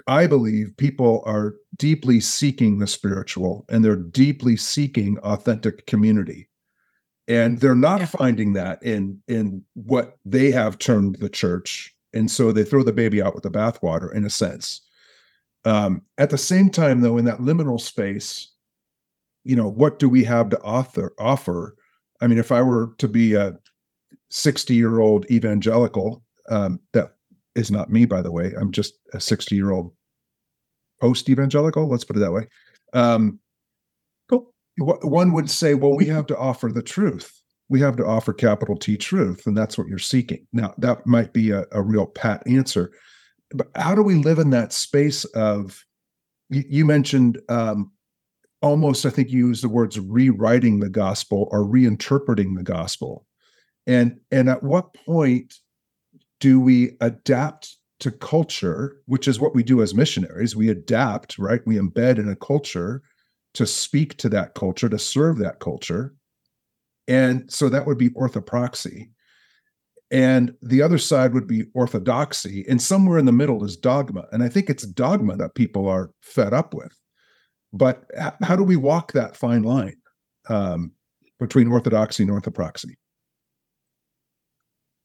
[0.06, 6.48] I believe people are deeply seeking the spiritual and they're deeply seeking authentic community.
[7.28, 8.06] And they're not yeah.
[8.06, 11.94] finding that in in what they have termed the church.
[12.14, 14.80] And so they throw the baby out with the bathwater in a sense.
[15.66, 18.52] Um, at the same time, though, in that liminal space,
[19.44, 21.76] you know, what do we have to author offer?
[22.22, 23.58] I mean, if I were to be a
[24.30, 27.14] 60 year old evangelical, um, that
[27.54, 28.52] is not me, by the way.
[28.58, 29.92] I'm just a 60 year old
[31.00, 31.88] post evangelical.
[31.88, 32.46] Let's put it that way.
[32.92, 33.38] Um,
[34.28, 34.52] cool.
[34.78, 37.40] One would say, well, we have to offer the truth.
[37.68, 40.46] We have to offer capital T truth, and that's what you're seeking.
[40.52, 42.92] Now, that might be a, a real pat answer,
[43.50, 45.82] but how do we live in that space of?
[46.48, 47.90] You, you mentioned um,
[48.62, 53.26] almost, I think you used the words rewriting the gospel or reinterpreting the gospel,
[53.86, 55.54] and and at what point
[56.40, 60.54] do we adapt to culture, which is what we do as missionaries?
[60.54, 61.62] We adapt, right?
[61.66, 63.02] We embed in a culture
[63.54, 66.14] to speak to that culture, to serve that culture.
[67.08, 69.10] And so that would be orthopraxy.
[70.10, 72.66] And the other side would be orthodoxy.
[72.68, 74.26] And somewhere in the middle is dogma.
[74.30, 76.92] And I think it's dogma that people are fed up with.
[77.72, 78.04] But
[78.42, 79.96] how do we walk that fine line
[80.48, 80.92] um,
[81.40, 82.94] between orthodoxy and orthopraxy?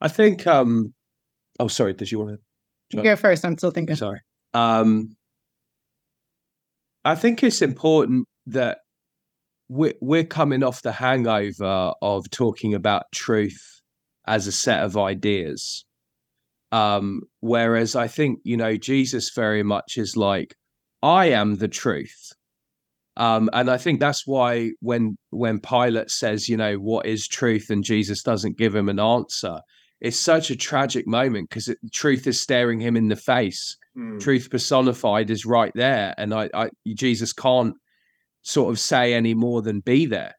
[0.01, 0.93] I think um,
[1.61, 1.93] Oh, sorry.
[1.93, 2.39] Did you want
[2.91, 3.45] to you go first?
[3.45, 3.95] I'm still thinking.
[3.95, 4.19] Sorry.
[4.55, 5.15] Um,
[7.05, 8.79] I think it's important that
[9.69, 13.81] we're, we're coming off the hangover of talking about truth
[14.25, 15.85] as a set of ideas.
[16.71, 20.55] Um, whereas I think, you know, Jesus very much is like,
[21.03, 22.31] I am the truth.
[23.17, 27.69] Um, and I think that's why when when Pilate says, you know, what is truth,
[27.69, 29.59] and Jesus doesn't give him an answer,
[30.01, 33.77] it's such a tragic moment because truth is staring him in the face.
[33.95, 34.19] Mm.
[34.19, 37.75] Truth personified is right there, and I, I, Jesus can't
[38.41, 40.33] sort of say any more than be there.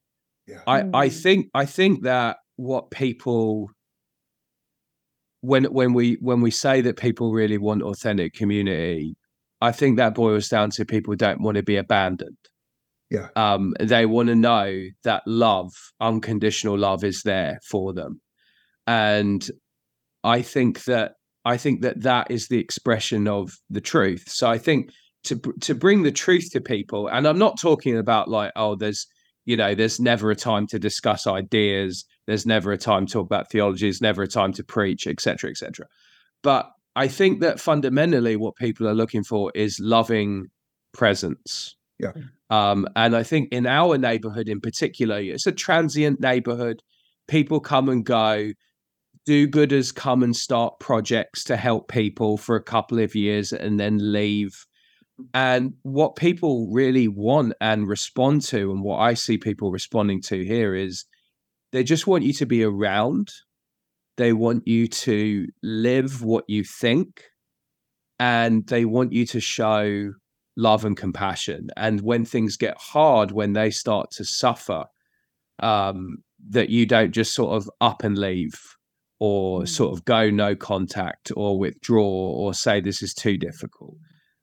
[0.48, 0.62] Yeah.
[0.66, 0.90] I, mm.
[0.94, 3.70] I think, I think that what people
[5.40, 9.16] when when we when we say that people really want authentic community,
[9.60, 12.36] I think that boils down to people don't want to be abandoned.
[13.10, 13.28] Yeah.
[13.36, 18.20] Um, they want to know that love, unconditional love, is there for them
[18.86, 19.48] and
[20.24, 21.14] I think that
[21.44, 24.24] I think that that is the expression of the truth.
[24.28, 24.90] So I think
[25.24, 29.06] to to bring the truth to people, and I'm not talking about like oh, there's
[29.44, 32.04] you know, there's never a time to discuss ideas.
[32.26, 33.86] There's never a time to talk about theology.
[33.86, 35.86] There's never a time to preach, etc., etc.
[36.42, 40.46] But I think that fundamentally, what people are looking for is loving
[40.92, 41.76] presence.
[41.98, 42.12] Yeah.
[42.50, 46.82] Um, and I think in our neighborhood in particular, it's a transient neighborhood.
[47.28, 48.52] People come and go
[49.24, 53.78] do gooders come and start projects to help people for a couple of years and
[53.78, 54.66] then leave.
[55.32, 60.44] And what people really want and respond to, and what I see people responding to
[60.44, 61.04] here is
[61.70, 63.30] they just want you to be around.
[64.16, 67.22] They want you to live what you think.
[68.18, 70.12] And they want you to show
[70.56, 71.68] love and compassion.
[71.76, 74.84] And when things get hard, when they start to suffer,
[75.60, 76.18] um,
[76.50, 78.60] that you don't just sort of up and leave
[79.22, 79.68] or mm.
[79.68, 83.94] sort of go no contact or withdraw or say this is too difficult.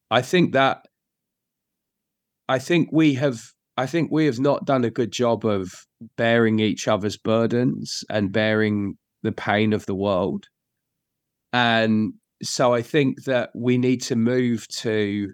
[0.09, 0.85] I think that
[2.47, 3.41] I think we have
[3.75, 8.31] I think we have not done a good job of bearing each other's burdens and
[8.31, 10.45] bearing the pain of the world.
[11.51, 15.33] And so I think that we need to move to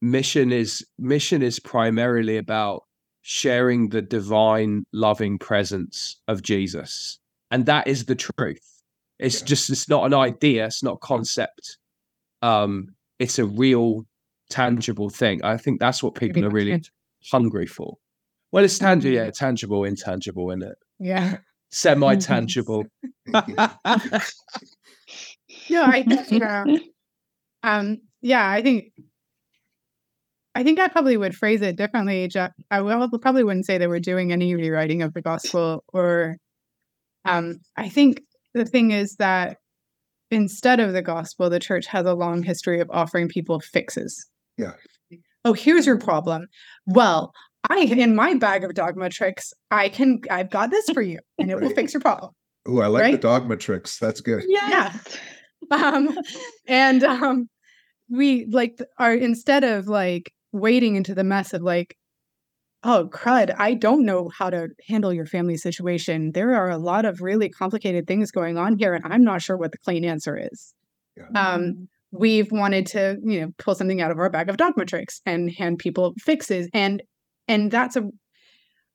[0.00, 2.84] mission is mission is primarily about
[3.20, 7.18] sharing the divine, loving presence of Jesus.
[7.50, 8.82] And that is the truth.
[9.18, 9.46] It's Yeah.
[9.46, 11.78] just, it's not an idea, it's not a concept.
[12.42, 14.04] Um, it's a real,
[14.50, 15.44] tangible thing.
[15.44, 16.80] I think that's what people are really
[17.30, 17.96] hungry for.
[18.52, 20.78] Well, it's tangible, yeah, tangible, intangible, isn't it?
[20.98, 21.38] Yeah.
[21.70, 22.84] Semi tangible.
[25.70, 26.64] No, I think yeah.
[27.62, 28.92] Um yeah, I think
[30.54, 32.26] I think I probably would phrase it differently.
[32.28, 32.52] Geoff.
[32.70, 36.38] I will probably wouldn't say that we're doing any rewriting of the gospel or
[37.24, 38.22] um I think
[38.54, 39.58] the thing is that
[40.30, 44.26] instead of the gospel, the church has a long history of offering people fixes.
[44.56, 44.72] Yeah.
[45.44, 46.48] Oh, here's your problem.
[46.86, 47.32] Well,
[47.68, 51.50] I in my bag of dogma tricks, I can I've got this for you and
[51.50, 52.32] it will fix your problem.
[52.66, 53.98] Oh, I like the dogma tricks.
[53.98, 54.44] That's good.
[54.46, 55.18] Yes.
[55.70, 56.16] um
[56.66, 57.48] and um
[58.10, 61.96] we like are instead of like wading into the mess of like
[62.84, 66.32] oh crud i don't know how to handle your family situation.
[66.32, 69.56] There are a lot of really complicated things going on here and i'm not sure
[69.56, 70.74] what the clean answer is.
[71.34, 75.20] Um we've wanted to you know pull something out of our bag of dogma tricks
[75.26, 77.02] and hand people fixes and
[77.46, 78.08] and that's a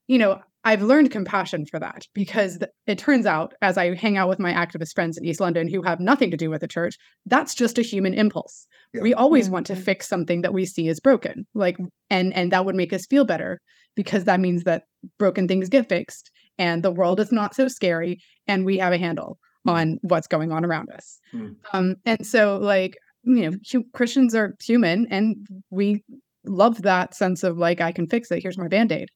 [0.08, 4.30] you know i've learned compassion for that because it turns out as i hang out
[4.30, 6.95] with my activist friends in east london who have nothing to do with the church
[7.26, 8.67] that's just a human impulse.
[8.93, 9.02] Yeah.
[9.02, 11.78] we always want to fix something that we see as broken like
[12.10, 13.60] and and that would make us feel better
[13.95, 14.84] because that means that
[15.19, 18.97] broken things get fixed and the world is not so scary and we have a
[18.97, 21.19] handle on what's going on around us.
[21.34, 21.56] Mm.
[21.73, 25.36] um and so like you know hu- christians are human and
[25.69, 26.04] we
[26.45, 29.08] love that sense of like i can fix it here's my band-aid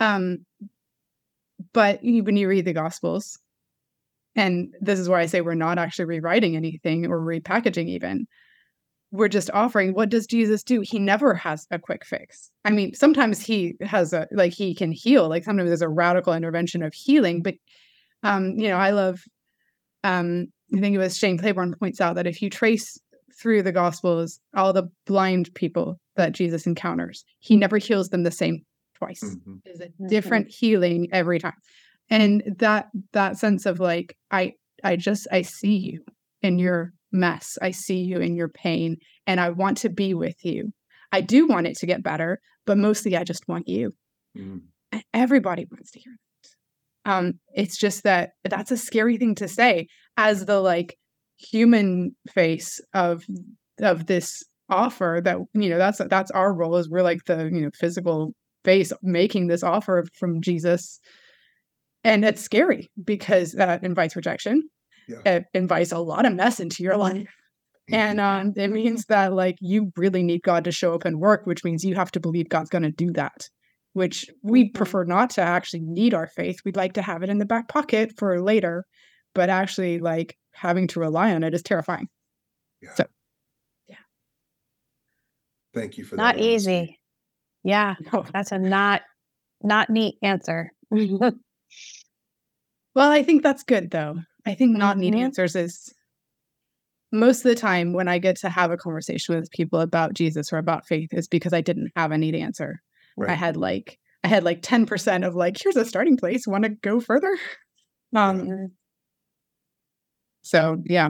[0.00, 0.38] um
[1.72, 3.38] but when you read the gospels
[4.34, 8.26] and this is why i say we're not actually rewriting anything or repackaging even
[9.12, 10.80] we're just offering what does jesus do?
[10.80, 12.50] He never has a quick fix.
[12.64, 16.34] I mean sometimes he has a like he can heal like sometimes there's a radical
[16.34, 17.54] intervention of healing but
[18.22, 19.20] um you know i love
[20.04, 22.98] um i think it was shane claiborne points out that if you trace
[23.40, 28.30] through the gospels all the blind people that jesus encounters he never heals them the
[28.30, 28.64] same
[28.98, 29.60] twice Mhm.
[29.66, 31.58] is a different healing every time.
[32.10, 34.52] And that that sense of like i
[34.84, 36.04] i just i see you
[36.42, 37.56] in your mess.
[37.62, 40.72] I see you in your pain and i want to be with you.
[41.12, 43.94] I do want it to get better but mostly i just want you.
[44.36, 44.60] Mm.
[44.92, 47.10] and everybody wants to hear that.
[47.12, 50.96] Um it's just that that's a scary thing to say as the like
[51.38, 53.24] human face of
[53.80, 57.60] of this offer that you know that's that's our role is we're like the you
[57.62, 58.34] know physical
[58.66, 61.00] face making this offer from jesus
[62.04, 64.68] and it's scary because that invites rejection
[65.08, 65.22] Yeah.
[65.36, 67.28] it invites a lot of mess into your life
[67.92, 71.46] and um, it means that like you really need god to show up and work
[71.46, 73.48] which means you have to believe god's going to do that
[73.92, 77.38] which we prefer not to actually need our faith we'd like to have it in
[77.38, 78.84] the back pocket for later
[79.34, 82.08] but actually like having to rely on it is terrifying
[82.96, 83.04] So
[83.88, 84.02] yeah.
[85.74, 86.42] Thank you for Not that.
[86.42, 86.54] honesty.
[86.54, 86.98] easy.
[87.66, 87.96] Yeah.
[88.32, 89.02] That's a not
[89.62, 90.72] not neat answer.
[90.90, 91.32] well
[93.10, 95.24] i think that's good though i think not needing Mhm.
[95.24, 95.92] answers is
[97.10, 100.52] most of the time when i get to have a conversation with people about jesus
[100.52, 102.80] or about faith is because i didn't have a neat answer
[103.26, 106.46] I had like I had like 10% of like, here's a starting place.
[106.46, 107.36] Want to go further?
[108.14, 108.66] Um Mhm.
[110.42, 111.08] so yeah.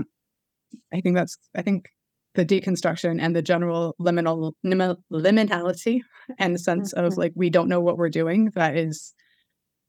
[0.94, 1.90] I think that's I think
[2.36, 6.00] the deconstruction and the general liminal lim- liminality
[6.38, 7.16] and the sense of Mhm.
[7.18, 9.14] like we don't know what we're doing that is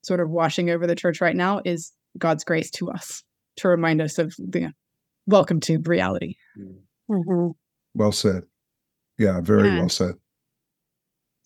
[0.03, 3.23] sort of washing over the church right now is God's grace to us
[3.57, 4.73] to remind us of the
[5.27, 6.36] welcome to reality.
[7.10, 7.53] Mhm.
[7.93, 8.43] Well said.
[9.17, 9.79] Yeah, very Yeah.
[9.79, 10.15] well said.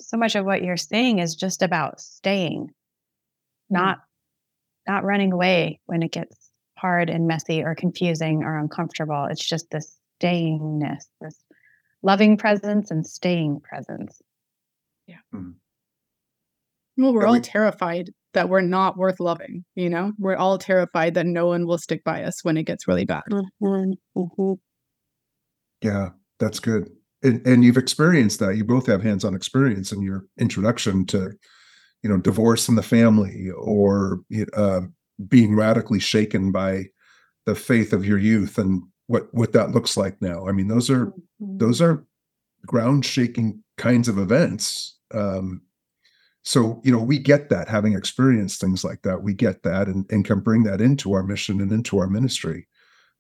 [0.02, 2.74] So much of what you're saying is just about staying,
[3.70, 4.00] not
[4.88, 9.26] not running away when it gets hard and messy or confusing or uncomfortable.
[9.30, 11.36] It's just this stayingness, this
[12.04, 14.22] loving presence and staying presence.
[15.08, 15.18] Yeah.
[16.98, 20.14] Well, we're all terrified that we're not worth loving, you know?
[20.18, 23.24] We're all terrified that no one will stick by us when it gets really bad.
[23.30, 23.94] Mhm.
[24.16, 24.60] Mhm.
[25.82, 26.90] Yeah, that's good.
[27.24, 28.56] And, and you've experienced that.
[28.56, 31.32] You both have hands-on experience in your introduction to,
[32.04, 34.22] you know, divorce in the family or
[34.54, 34.82] uh,
[35.28, 36.86] being radically shaken by
[37.46, 40.48] the faith of your youth and what what that looks like now.
[40.48, 41.08] I mean, those are
[41.42, 41.60] Mhm.
[41.60, 42.06] those are
[42.66, 44.98] ground shaking kinds of events.
[45.14, 45.62] Um,
[46.44, 49.22] so you know, we get that having experienced things like that.
[49.24, 52.68] We get that and, and can bring that into our mission and into our ministry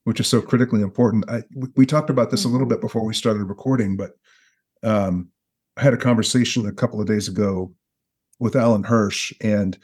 [0.04, 1.30] which is so critically important.
[1.30, 1.44] I
[1.76, 4.12] we, talked about this a little bit before we started recording, but
[4.84, 5.30] um,
[5.78, 7.74] I had a conversation a couple of days ago
[8.40, 9.78] with Alan Hirsch, and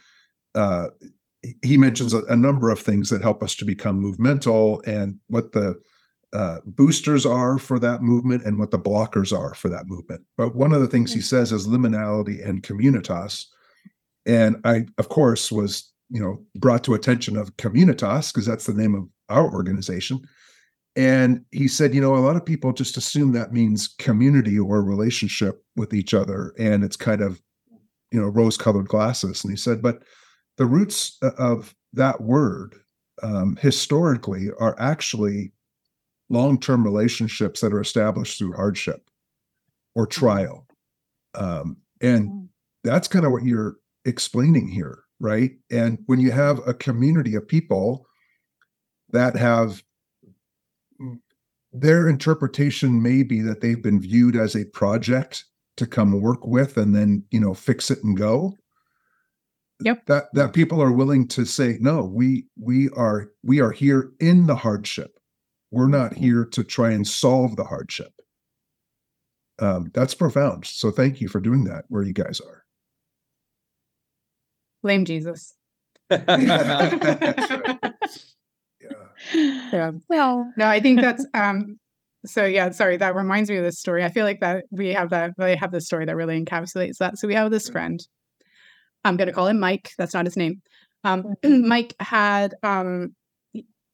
[0.56, 0.88] uh,
[1.62, 5.52] he mentions a, a, number of things that help us to become movemental and what
[5.52, 5.80] the
[6.34, 10.24] uh, boosters are for that movement and what the blockers are for that movement.
[10.38, 13.46] But one of the things he says is liminality and communitas.
[14.26, 18.74] And I, of course, was you know brought to attention of communitas because that's the
[18.74, 20.22] name of our organization.
[20.96, 24.82] And he said, you know, a lot of people just assume that means community or
[24.82, 27.40] relationship with each other, and it's kind of,
[28.12, 29.44] you know, rose-colored glasses.
[29.44, 30.02] And he said, but
[30.58, 32.76] the roots of that word
[33.22, 35.52] um, historically are actually
[36.30, 39.10] long-term relationships that are established through hardship
[39.96, 40.20] or mm-hmm.
[40.20, 40.68] trial
[41.36, 42.46] um, and mm-hmm.
[42.84, 43.76] that's kind of what you're
[44.06, 48.06] explaining here right and when you have a community of people
[49.12, 49.82] that have
[51.74, 56.78] their interpretation may be that they've been viewed as a project to come work with
[56.78, 58.54] and then you know fix it and go
[59.82, 64.12] yep that that people are willing to say no we we are we are here
[64.20, 65.17] in the hardship
[65.72, 66.24] we're not mm-hmm.
[66.24, 68.14] here to try and solve the hardship
[69.60, 72.64] um, that's profound so thank you for doing that where you guys are
[74.84, 75.58] blame jesus
[76.10, 77.12] yeah.
[80.10, 81.80] Well, no, I think that's um
[82.26, 84.04] so yeah, sorry, that reminds me of this story.
[84.04, 87.18] I feel like that we have that I have this story that really encapsulates that.
[87.18, 88.00] So we have this friend.
[89.04, 89.92] I'm gonna call him Mike.
[89.98, 90.62] That's not his name.
[91.04, 93.16] Um Mike had um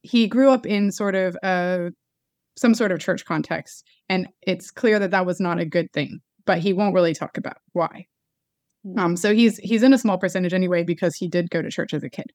[0.03, 1.89] he grew up in sort of a
[2.55, 6.19] some sort of church context and it's clear that that was not a good thing
[6.45, 8.05] but he won't really talk about why
[8.83, 8.99] hmm.
[8.99, 11.93] um so he's he's in a small percentage anyway because he did go to church
[11.93, 12.31] as a kid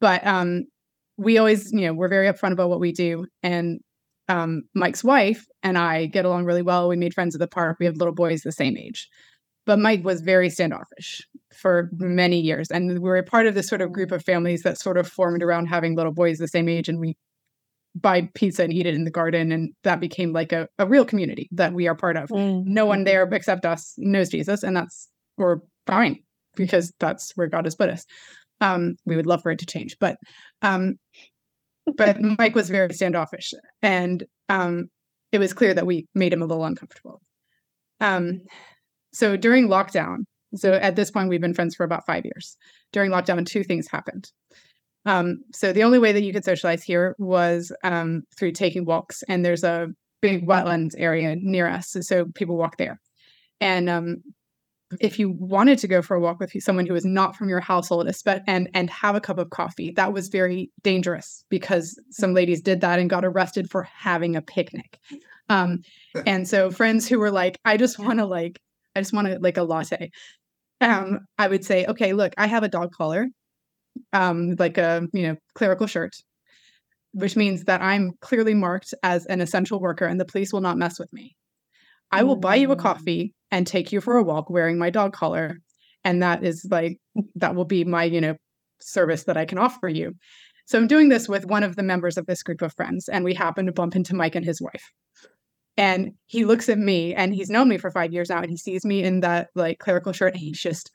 [0.00, 0.64] but um
[1.20, 3.26] we always, you know, we're very upfront about what we do.
[3.42, 3.80] And
[4.28, 6.88] um, Mike's wife and I get along really well.
[6.88, 7.76] We made friends at the park.
[7.78, 9.06] We have little boys the same age.
[9.66, 11.20] But Mike was very standoffish
[11.54, 12.70] for many years.
[12.70, 15.08] And we were a part of this sort of group of families that sort of
[15.08, 16.88] formed around having little boys the same age.
[16.88, 17.16] And we
[17.94, 19.52] buy pizza and eat it in the garden.
[19.52, 22.28] And that became like a, a real community that we are part of.
[22.28, 22.64] Mm.
[22.66, 24.62] No one there except us knows Jesus.
[24.62, 26.22] And that's, we're fine
[26.54, 28.04] because that's where God has put us.
[28.60, 30.18] Um, we would love for it to change, but
[30.60, 30.96] um,
[31.96, 34.90] but Mike was very standoffish, and um,
[35.32, 37.22] it was clear that we made him a little uncomfortable.
[38.00, 38.42] Um,
[39.14, 40.24] so during lockdown,
[40.54, 42.56] so at this point we've been friends for about five years.
[42.92, 44.30] During lockdown, two things happened.
[45.06, 49.22] Um, so the only way that you could socialize here was um, through taking walks,
[49.28, 49.88] and there's a
[50.20, 53.00] big wetlands area near us, so people walk there.
[53.60, 54.22] And um,
[54.98, 57.60] if you wanted to go for a walk with someone who was not from your
[57.60, 58.10] household
[58.46, 62.80] and and have a cup of coffee that was very dangerous because some ladies did
[62.80, 64.98] that and got arrested for having a picnic
[65.48, 65.78] um,
[66.26, 68.58] and so friends who were like i just want to like
[68.96, 70.10] i just want to like a latte
[70.80, 73.26] um, i would say okay look i have a dog collar
[74.12, 76.14] um, like a you know clerical shirt
[77.12, 80.78] which means that i'm clearly marked as an essential worker and the police will not
[80.78, 81.34] mess with me.
[82.12, 82.80] I will buy you a mm.
[82.80, 85.58] coffee and take you for a walk wearing my dog collar
[86.04, 86.98] and that is like
[87.36, 88.36] that will be my you know
[88.80, 90.12] service that i can offer you.
[90.66, 93.24] So i'm doing this with one of the members of this group of friends and
[93.24, 94.92] we happen to bump into mike and his wife
[95.80, 98.56] and he looks at me and he's known me for five years now and he
[98.56, 100.90] sees me in that like clerical shirt and he just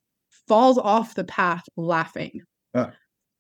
[0.48, 2.42] falls off the path laughing
[2.76, 2.92] uh.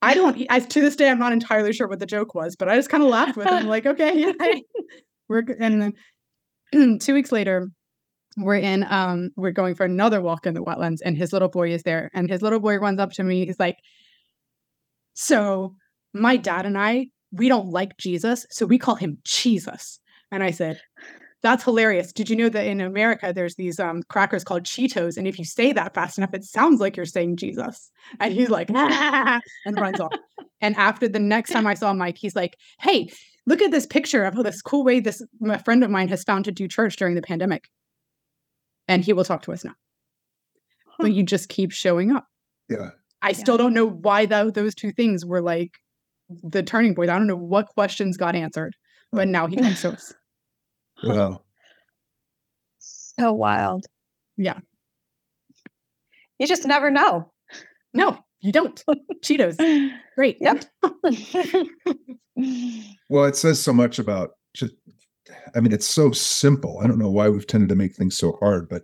[0.01, 2.67] i don't I, to this day i'm not entirely sure what the joke was but
[2.67, 4.55] i just kind of laughed with him like okay yeah,
[5.29, 5.93] we're and
[6.73, 7.67] then two weeks later
[8.37, 11.71] we're in um we're going for another walk in the wetlands and his little boy
[11.71, 13.77] is there and his little boy runs up to me he's like
[15.13, 15.75] so
[16.11, 19.99] my dad and i we don't like jesus so we call him jesus
[20.31, 20.81] and i said
[21.45, 25.27] that's hilarious did you know that in america there's these um crackers called cheetos and
[25.27, 28.69] if you say that fast enough it sounds like you're saying jesus and he's like
[28.73, 30.13] ah, and runs off
[30.61, 33.07] and after the next time i saw mike he's like hey
[33.45, 36.43] look at this picture of this cool way this a friend of mine has found
[36.45, 37.69] to do church during the pandemic
[38.87, 39.75] and he will talk to us now.
[40.99, 42.27] But you just keep showing up.
[42.69, 42.91] Yeah.
[43.21, 43.37] I yeah.
[43.37, 45.79] still don't know why that, those two things were like
[46.43, 47.09] the turning point.
[47.09, 48.75] I don't know what questions got answered,
[49.11, 50.13] but now he comes to us.
[51.05, 51.41] Wow.
[52.79, 53.85] So wild.
[54.37, 54.59] Yeah.
[56.39, 57.31] You just never know.
[57.93, 58.83] No, you don't.
[59.23, 59.57] Cheetos.
[60.15, 60.37] Great.
[60.41, 60.65] Yep.
[63.09, 64.73] well, it says so much about just
[65.55, 66.79] I mean, it's so simple.
[66.83, 68.83] I don't know why we've tended to make things so hard, but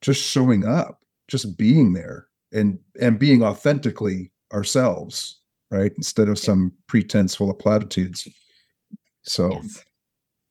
[0.00, 5.40] just showing up, just being there and and being authentically ourselves,
[5.70, 5.92] right?
[5.96, 8.26] Instead of some pretense full of platitudes.
[9.22, 9.84] So yes.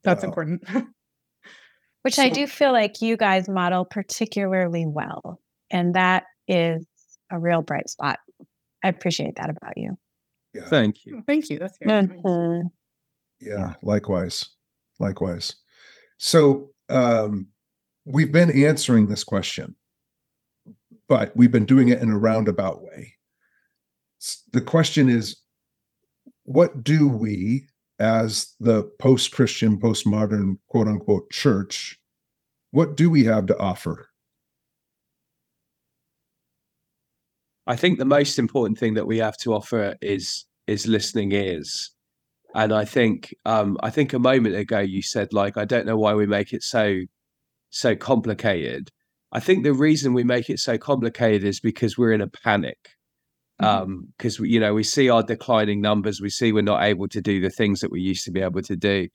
[0.04, 0.30] That's wow.
[0.30, 0.64] important.
[2.04, 5.40] Which so, I do feel like you guys model particularly well.
[5.70, 6.86] And that is
[7.32, 8.20] a real bright spot.
[8.84, 9.98] I appreciate that about you.
[10.54, 10.66] Yeah.
[10.68, 11.24] Thank you.
[11.28, 11.60] Thank you.
[11.60, 12.18] That's very nice.
[12.18, 12.72] Mhm.
[13.40, 14.50] Yeah, likewise.
[15.00, 15.56] Likewise.
[16.18, 17.48] So um
[18.06, 19.76] we've been answering this question,
[21.08, 23.14] but we've been doing it in a roundabout way.
[24.52, 25.38] The question is
[26.44, 27.68] what do we
[28.02, 32.00] as the post-Christian, postmodern quote unquote church,
[32.72, 34.10] what do we have to offer?
[37.68, 41.92] I think the most important thing that we have to offer is is listening ears.
[42.56, 45.98] And I think um I think a moment ago you said like I don't know
[45.98, 47.02] why we make it so
[47.70, 48.92] so complicated.
[49.32, 52.98] I think the reason we make it so complicated is because we're in a panic.
[53.62, 53.66] Mhm.
[53.66, 57.22] Um because you know we see our declining numbers, we see we're not able to
[57.22, 59.08] do the things that we used to be able to do.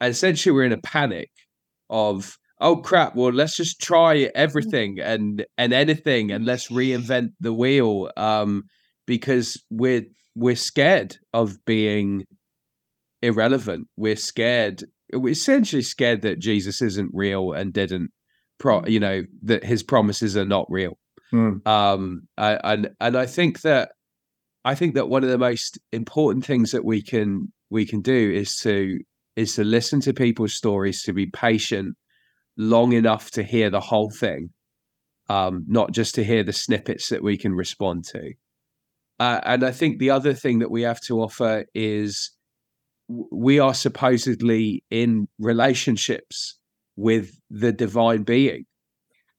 [0.00, 1.30] And essentially we're in a panic
[1.90, 7.52] of oh crap well let's just try everything and and anything and let's reinvent the
[7.52, 8.64] wheel um
[9.06, 10.04] because we're
[10.36, 12.24] we're scared of being
[13.22, 18.10] irrelevant we're scared we're essentially scared that jesus isn't real and didn't
[18.58, 20.98] pro you know that his promises are not real
[21.32, 21.66] Hmm.
[21.66, 23.92] um and and i think that
[24.66, 28.30] i think that one of the most important things that we can we can do
[28.30, 29.00] is to
[29.34, 31.96] is to listen to people's stories to be patient
[32.58, 34.50] long enough to hear the whole thing
[35.30, 38.34] um not just to hear the snippets that we can respond to
[39.18, 42.30] uh, and i think the other thing that we have to offer is
[43.08, 46.58] we are supposedly in relationships
[46.96, 48.66] with the divine being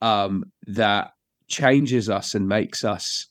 [0.02, 1.13] um that
[1.48, 3.28] changes us and makes us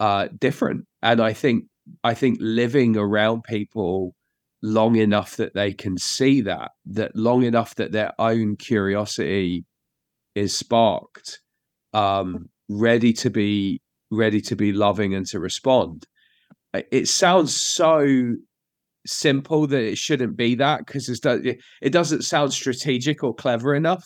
[0.00, 0.86] uh different.
[1.02, 1.64] And i think
[2.04, 4.14] i think living around people
[4.62, 9.64] long enough that they can see that that long enough that their own curiosity
[10.36, 11.40] is sparked
[11.92, 13.80] um ready to be
[14.12, 16.06] ready to be loving and to respond.
[16.74, 18.34] It sounds so
[19.04, 24.04] simple that it shouldn't be that because it, it doesn't sound strategic or clever enough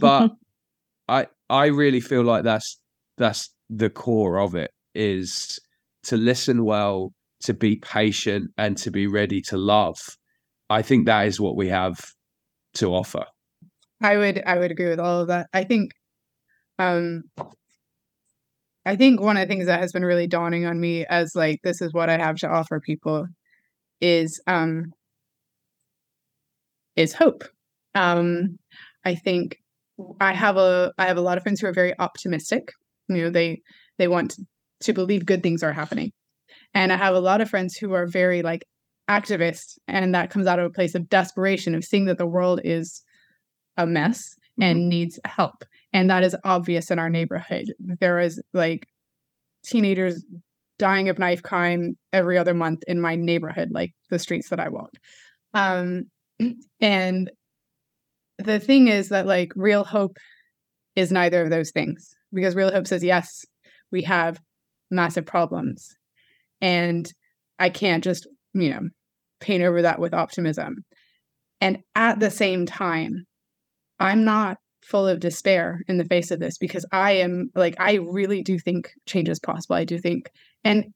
[0.00, 0.32] but
[1.08, 2.80] I I really feel like that's
[3.22, 5.58] that's the core of it is
[6.04, 7.12] to listen well,
[7.44, 9.96] to be patient, and to be ready to love.
[10.68, 12.00] I think that is what we have
[12.74, 13.24] to offer.
[14.02, 15.46] I would I would agree with all of that.
[15.52, 15.92] I think
[16.78, 17.22] um
[18.84, 21.60] I think one of the things that has been really dawning on me as like
[21.62, 23.26] this is what I have to offer people
[24.00, 24.92] is um
[26.96, 27.44] is hope.
[27.94, 28.58] Um
[29.04, 29.58] I think
[30.20, 32.72] I have a I have a lot of friends who are very optimistic.
[33.08, 33.60] You know, they
[33.98, 34.36] they want
[34.82, 36.12] to believe good things are happening.
[36.74, 38.64] And I have a lot of friends who are very like
[39.08, 42.60] activists and that comes out of a place of desperation of seeing that the world
[42.64, 43.02] is
[43.76, 45.64] a mess and needs help.
[45.92, 47.66] And that is obvious in our neighborhood.
[47.78, 48.86] There is like
[49.64, 50.24] teenagers
[50.78, 54.68] dying of knife crime every other month in my neighborhood, like the streets that I
[54.68, 54.90] walk.
[55.54, 56.04] Um,
[56.80, 57.30] and
[58.38, 60.16] the thing is that like real hope
[60.96, 63.44] is neither of those things because real hope says, yes,
[63.90, 64.40] we have
[64.90, 65.88] massive problems.
[66.60, 67.10] And
[67.58, 68.88] I can't just, you know,
[69.40, 70.84] paint over that with optimism.
[71.60, 73.24] And at the same time,
[73.98, 77.94] I'm not full of despair in the face of this because I am like I
[77.94, 79.76] really do think change is possible.
[79.76, 80.30] I do think
[80.64, 80.86] and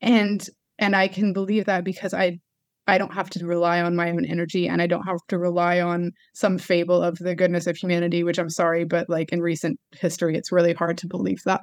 [0.00, 0.46] and
[0.78, 2.38] and I can believe that because I
[2.86, 5.80] I don't have to rely on my own energy and I don't have to rely
[5.80, 9.78] on some fable of the goodness of humanity, which I'm sorry, but like in recent
[9.92, 11.62] history, it's really hard to believe that.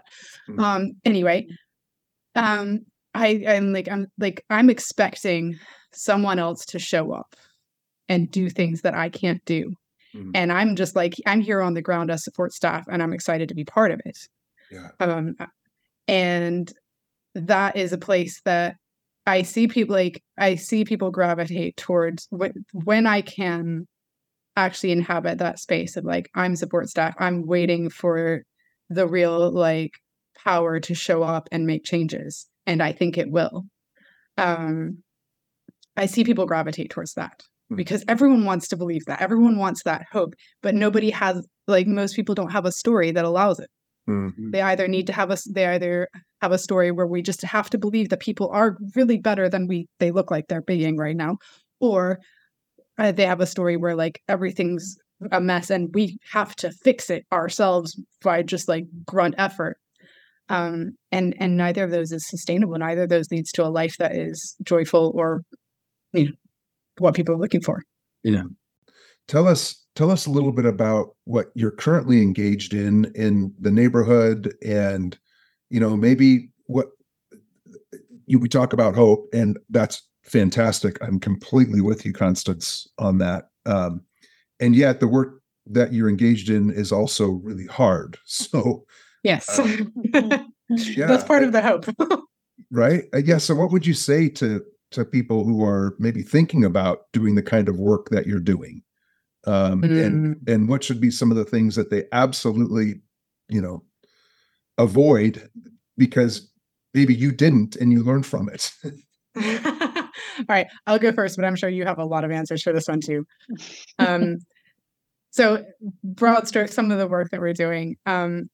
[0.49, 0.59] Mm.
[0.59, 1.45] Um anyway,
[2.36, 2.80] um
[3.13, 5.57] I I'm like I'm like I'm expecting
[5.93, 7.36] someone else to show up
[8.09, 9.74] and do things that I can't do.
[10.15, 10.32] Mhm.
[10.34, 13.47] And I'm just like I'm here on the ground as support staff and I'm excited
[13.49, 14.17] to be part of it.
[14.72, 14.89] Yeah.
[14.99, 15.36] Um
[16.07, 16.72] and
[17.36, 18.76] that is a place that
[19.26, 23.88] I see people like I see people gravitate towards when, when I can
[24.55, 27.15] actually inhabit that space of like I'm support staff.
[27.19, 28.43] I'm waiting for
[28.89, 29.91] the real like
[30.43, 33.63] power to show up and make changes and I think it will.
[34.38, 35.03] Um
[35.95, 37.78] I see people gravitate towards that Mm.
[37.78, 39.22] because everyone wants to believe that.
[39.22, 43.26] Everyone wants that hope, but nobody has like most people don't have a story that
[43.26, 43.69] allows it.
[44.10, 44.52] Mm.
[44.52, 46.08] They either need to have a s- they either
[46.41, 49.68] have a story where we just have to believe that people are really better than
[49.68, 51.38] we they look like they're being right now,
[51.80, 52.20] or
[52.97, 54.95] uh, they have a story where like everything's
[55.32, 59.78] a mess and we have to fix it ourselves by just like grunt effort.
[60.49, 62.78] Um, and and neither of those is sustainable.
[62.78, 65.43] Neither of those leads to a life that is joyful or
[66.14, 66.32] you know
[66.97, 67.84] what people are looking for.
[68.24, 68.43] Yeah,
[69.28, 73.72] tell us tell us a little bit about what you're currently engaged in in the
[73.72, 75.18] neighborhood and
[75.72, 76.89] you know, maybe what
[78.28, 81.02] you we talk about hope, and that's fantastic.
[81.02, 83.50] I'm completely with you, Constance, on that.
[83.66, 84.02] Um,
[84.60, 88.20] and yet, the work that you're engaged in is also really hard.
[88.26, 88.86] So,
[89.24, 89.78] yes, uh,
[90.70, 91.86] yeah, that's part of the hope,
[92.72, 93.04] right?
[93.14, 93.38] Uh, yeah.
[93.38, 94.62] So, what would you say to
[94.92, 98.84] to people who are maybe thinking about doing the kind of work that you're doing?
[99.48, 100.06] Um, mm.
[100.06, 103.02] and and what should be some of the things that they absolutely,
[103.50, 103.84] you know,
[104.78, 105.50] avoid
[105.98, 106.52] because
[106.94, 108.72] maybe you didn't and you learned from it.
[110.39, 112.74] All right, I'll go first, but I'm sure you have a lot of answers for
[112.74, 113.26] this one too.
[114.00, 114.38] Um,
[115.32, 115.66] so,
[116.04, 117.98] broad strokes, some of the work that we're doing.
[118.06, 118.50] Um,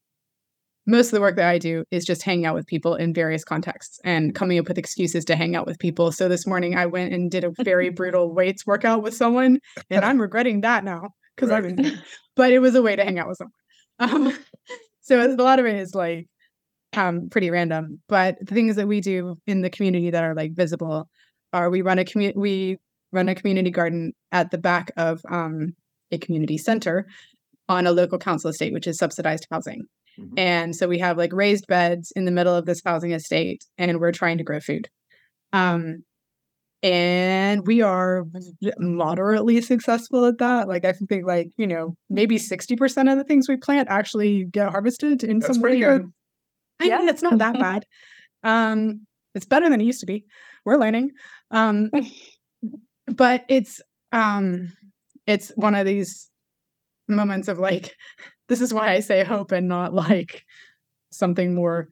[0.88, 3.44] most of the work that I do is just hanging out with people in various
[3.44, 6.12] contexts and coming up with excuses to hang out with people.
[6.14, 9.60] So this morning I went and did a very brutal weights workout with someone,
[9.90, 11.64] and I'm regretting that now because right.
[11.64, 12.02] I've been,
[12.36, 13.54] but it was a way to hang out with someone.
[14.00, 14.38] Um,
[15.02, 16.28] so a lot of it is like
[16.96, 18.00] um, pretty random.
[18.08, 21.10] But the things that we do in the community that are like visible
[21.52, 22.78] are we run a community we
[23.12, 25.74] run a community garden at the back of um,
[26.12, 27.08] a community center
[27.70, 29.82] on a local council estate, which is subsidized housing.
[30.20, 30.40] Mm-hmm.
[30.40, 34.00] And so we have like raised beds in the middle of this housing estate, and
[34.00, 34.90] we're trying to grow food.
[35.54, 36.04] Um,
[36.84, 38.26] and we are
[38.78, 40.68] moderately successful at that.
[40.68, 44.46] Like I think, like you know, maybe sixty percent of the things we plant actually
[44.46, 45.80] get harvested in That's some way.
[45.80, 46.12] Good.
[46.80, 47.00] I yeah.
[47.00, 47.86] mean, it's not that bad.
[48.44, 50.26] Um, it's better than it used to be.
[50.66, 51.12] We're learning.
[51.50, 51.90] Um,
[53.08, 54.74] but it's um,
[55.26, 56.30] it's one of these
[57.08, 57.96] moments of like,
[58.48, 60.46] this is why I say hope and not like
[61.12, 61.88] something more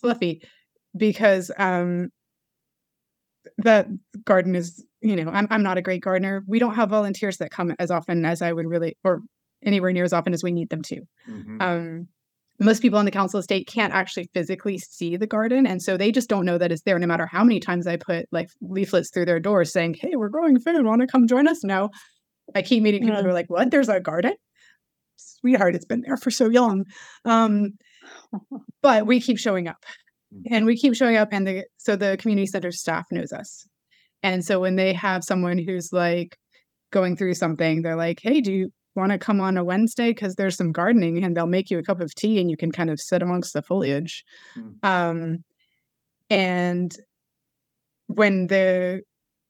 [0.00, 0.42] fluffy,
[0.96, 2.10] because um,
[3.58, 3.88] that
[4.24, 6.42] garden is, you know, I'm I'm not a great gardener.
[6.46, 9.22] We don't have volunteers that come as often as I would really, or
[9.62, 11.02] anywhere near as often as we need them to.
[11.28, 11.62] Mm-hmm.
[11.62, 12.08] Um,
[12.62, 16.12] most people on the council estate can't actually physically see the garden and so they
[16.12, 19.10] just don't know that it's there no matter how many times i put like leaflets
[19.10, 21.90] through their doors saying hey we're growing food want to come join us no
[22.54, 23.22] i keep meeting people yeah.
[23.22, 24.34] who are like what there's a garden
[25.42, 26.84] sweetheart it's been there for so long
[27.24, 27.72] um,
[28.82, 29.84] but we keep showing up
[30.34, 30.42] mm.
[30.50, 33.66] and we keep showing up and the so the community center staff knows us
[34.22, 36.38] and so when they have someone who's like
[36.90, 40.34] going through something they're like hey do you want to come on a Wednesday because
[40.34, 42.90] there's some gardening and they'll make you a cup of tea and you can kind
[42.90, 44.24] of sit amongst the foliage.
[44.56, 44.84] Mm.
[44.84, 45.44] Um,
[46.28, 46.94] and
[48.06, 49.02] when the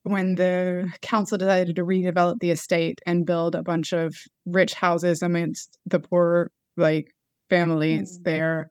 [0.04, 4.14] when the council decided to redevelop the estate and build a bunch of
[4.46, 7.06] rich houses amidst the poor like
[7.48, 8.24] families mm.
[8.24, 8.70] there,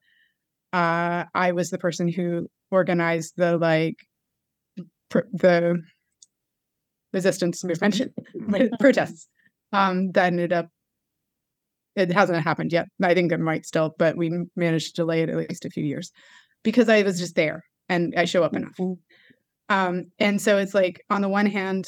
[0.72, 3.96] uh, I was the person who organized the like
[5.08, 5.82] pr- the
[7.12, 8.00] resistance movement
[8.80, 9.28] protests
[9.72, 10.68] um, that ended up
[11.94, 12.88] it hasn't happened yet.
[13.02, 15.84] I think it might still, but we managed to delay it at least a few
[15.84, 16.10] years
[16.62, 18.74] because I was just there and I show up enough.
[19.68, 21.86] Um, and so it's like on the one hand,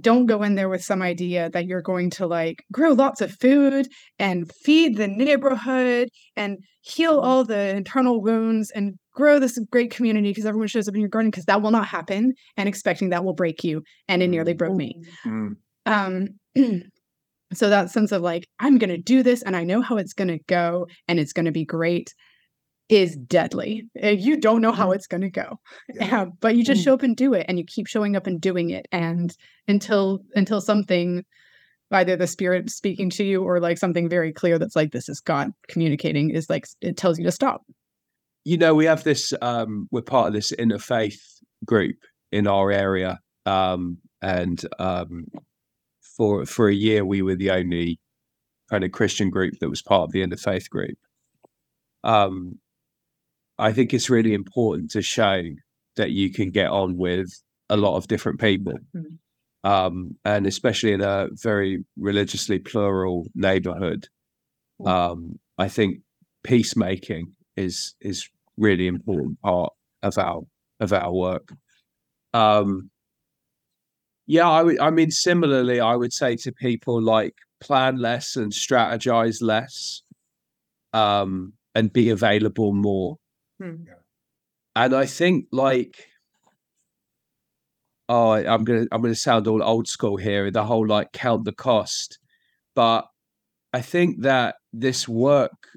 [0.00, 3.32] don't go in there with some idea that you're going to like grow lots of
[3.32, 9.90] food and feed the neighborhood and heal all the internal wounds and grow this great
[9.90, 13.08] community because everyone shows up in your garden because that will not happen and expecting
[13.08, 15.00] that will break you and it nearly broke me.
[15.24, 15.52] Mm-hmm.
[15.86, 16.28] Um,
[17.54, 20.12] so that sense of like, I'm going to do this and I know how it's
[20.12, 22.12] going to go and it's going to be great
[22.88, 23.88] is deadly.
[23.94, 24.94] You don't know how mm.
[24.94, 25.58] it's going to go.
[25.94, 26.26] Yeah.
[26.40, 26.84] but you just mm.
[26.84, 29.34] show up and do it and you keep showing up and doing it and
[29.66, 31.24] until until something
[31.92, 35.20] either the spirit speaking to you or like something very clear that's like this is
[35.20, 37.62] God communicating is like it tells you to stop.
[38.44, 41.18] You know, we have this um we're part of this interfaith
[41.64, 41.96] group
[42.32, 45.26] in our area um and um
[46.16, 47.98] for for a year we were the only
[48.70, 50.98] kind of Christian group that was part of the interfaith group.
[52.04, 52.58] Um,
[53.58, 55.42] I think it's really important to show
[55.96, 57.28] that you can get on with
[57.68, 59.68] a lot of different people, mm-hmm.
[59.68, 64.08] um, and especially in a very religiously plural neighborhood.
[64.84, 66.00] Um, I think
[66.44, 70.42] peacemaking is is really important part of our
[70.80, 71.52] of our work.
[72.34, 72.90] Um,
[74.26, 80.02] yeah, I mean, similarly, I would say to people like plan less and strategize less,
[80.92, 83.16] um, and be available more.
[83.58, 83.84] Hmm.
[84.74, 86.06] And I think like,
[88.08, 90.50] oh, I'm gonna I'm gonna sound all old school here.
[90.50, 92.18] The whole like count the cost,
[92.74, 93.06] but
[93.72, 95.68] I think that this work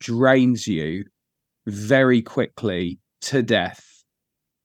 [0.00, 1.04] drains you
[1.66, 3.84] very quickly to death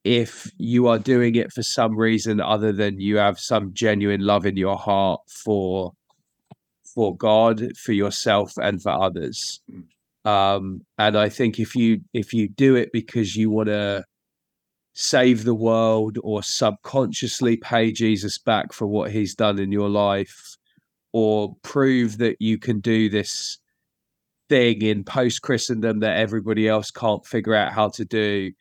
[0.04, 4.44] if you are doing it for some reason other than you have some genuine love
[4.44, 5.92] in your heart for
[6.94, 9.60] for God, for yourself, and for others.
[10.24, 14.04] Um, and I think if you if you do it because you want to
[14.94, 20.56] save the world or subconsciously pay Jesus back for what he's done in your life
[21.12, 23.58] or prove that you can do this
[24.48, 28.52] thing in post Christendom that everybody else can't figure out how to do,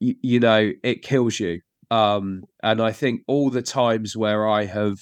[0.00, 1.60] you, you know, it kills you.
[1.90, 4.98] Um, and I think all the times where I have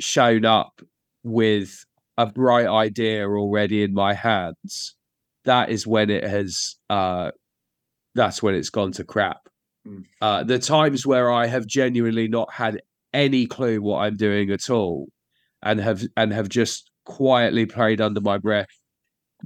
[0.00, 0.80] shown up
[1.24, 1.84] with
[2.18, 4.96] a bright idea already in my hands,
[5.44, 7.30] that is when it has uh
[8.14, 9.48] that's when it's gone to crap.
[9.86, 10.04] Mm.
[10.20, 12.82] Uh the times where I have genuinely not had
[13.14, 15.08] any clue what I'm doing at all
[15.62, 18.68] and have and have just quietly prayed under my breath,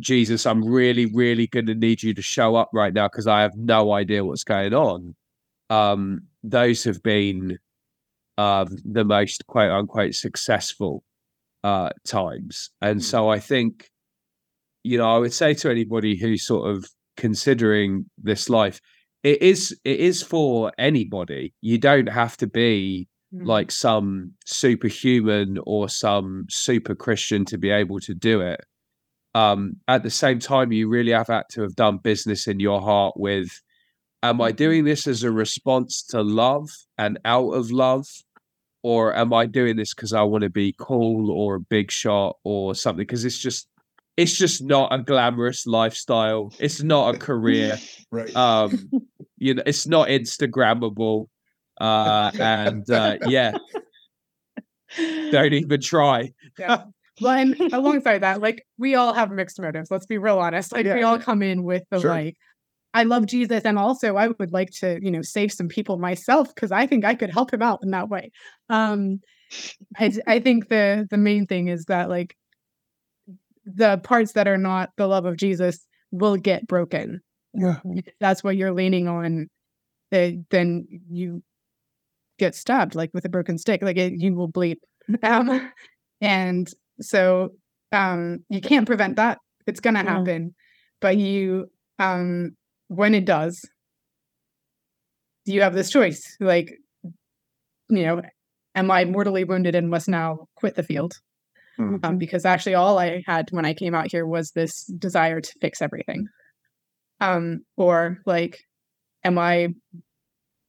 [0.01, 3.55] Jesus, I'm really, really gonna need you to show up right now because I have
[3.55, 5.15] no idea what's going on.
[5.69, 7.59] Um, those have been
[8.39, 11.05] um the most quote unquote successful
[11.65, 12.71] uh times.
[12.81, 13.05] And Mm.
[13.05, 13.89] so I think,
[14.85, 16.87] you know, I would say to anybody who's sort of
[17.17, 18.81] considering this life,
[19.23, 21.55] it is it is for anybody.
[21.61, 23.47] You don't have to be Mm.
[23.47, 28.61] like some superhuman or some super Christian to be able to do it.
[29.35, 32.81] Um, at the same time, you really have had to have done business in your
[32.81, 33.49] heart with
[34.25, 38.07] Am I doing this as a response to love and out of love?
[38.83, 42.37] Or am I doing this because I want to be cool or a big shot
[42.43, 43.03] or something?
[43.03, 43.69] Because it's just
[44.17, 46.53] it's just not a glamorous lifestyle.
[46.59, 47.79] It's not a career
[48.11, 48.35] Right.
[48.37, 48.91] um
[49.39, 51.29] you know it's not instagrammable
[51.81, 53.57] uh and uh yeah
[55.31, 56.85] don't even try Yeah.
[57.21, 59.91] Well, and alongside that, like we all have mixed motives.
[59.91, 60.73] Let's be real honest.
[60.73, 62.11] Like we all come in with the Sure.
[62.11, 62.37] like,
[62.95, 66.55] I love Jesus, and also I would like to, you know, save some people myself
[66.55, 68.31] because I think I could help him out in that way.
[68.69, 69.21] Um,
[69.99, 72.37] I I think the the main thing is that like
[73.65, 77.21] the parts that are not the love of Jesus will get broken.
[77.55, 77.79] yeah.
[77.85, 79.49] If that's what you're leaning on,
[80.11, 81.43] then you
[82.39, 83.83] get stabbed like with a broken stick.
[83.83, 84.79] Like it, you will bleed.
[85.25, 85.71] Um,
[86.21, 86.71] and
[87.01, 87.51] so
[87.91, 89.39] um, you can't prevent that.
[89.67, 90.11] It's gonna Yeah.
[90.13, 90.55] happen.
[91.01, 91.67] But you,
[91.99, 92.57] um,
[92.95, 93.61] when it does,
[95.47, 96.37] do you have this choice.
[96.41, 96.73] Like,
[97.89, 98.23] you know,
[98.75, 101.15] am I mortally wounded and must now quit the field?
[101.79, 102.05] Mhm.
[102.05, 105.53] um, because actually all I had when I came out here was this desire to
[105.63, 106.27] fix everything.
[107.21, 108.59] Um, or like,
[109.25, 109.69] am I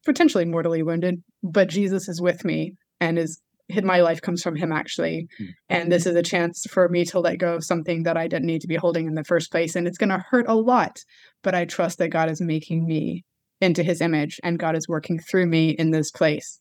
[0.06, 3.42] potentially mortally wounded, but Jesus is with me and is
[3.84, 5.28] my life comes from him actually.
[5.42, 5.48] Mm.
[5.70, 8.46] And this is a chance for me to let go of something that I didn't
[8.48, 9.76] need to be holding in the first place.
[9.76, 11.00] And it's gonna hurt a lot,
[11.44, 13.24] but I trust that God is making me
[13.62, 16.60] into his image and God is working through me in this place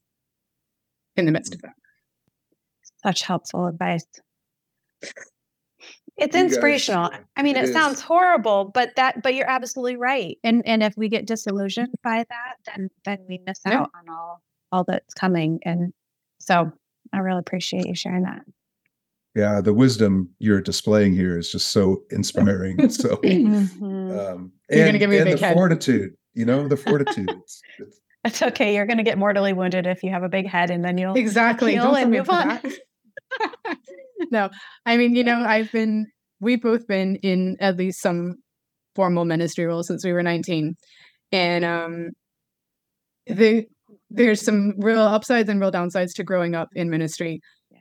[1.16, 1.72] in the midst of that.
[3.04, 4.04] Such helpful advice.
[6.18, 7.10] It's You guys- inspirational.
[7.36, 7.72] I mean, it it, is.
[7.72, 10.36] sounds horrible, but that but you're absolutely right.
[10.44, 13.80] And and if we get disillusioned by that, then then we miss Yeah.
[13.80, 15.60] out on all all that's coming.
[15.64, 15.92] And
[16.38, 16.70] so
[17.12, 18.42] I really appreciate you sharing that.
[19.34, 19.60] Yeah.
[19.60, 22.88] The wisdom you're displaying here is just so inspiring.
[22.90, 23.80] so Mhm.
[23.80, 25.54] um You're gonna and, give me a and big the head.
[25.54, 27.28] fortitude, you know, the fortitude.
[27.30, 28.76] It's- it's- It's okay.
[28.76, 31.16] You're going to get mortally wounded if you have a big head, and then you'll
[31.16, 31.72] Exactly.
[31.72, 32.60] heal Don't and move on.
[34.30, 34.48] no,
[34.86, 36.06] I mean, you know, I've been,
[36.40, 38.36] we've both been in at least some
[38.94, 40.76] formal ministry role since we were 19.
[41.32, 42.10] And um,
[43.26, 43.66] the,
[44.14, 47.40] there's some real upsides and real downsides to growing up in ministry.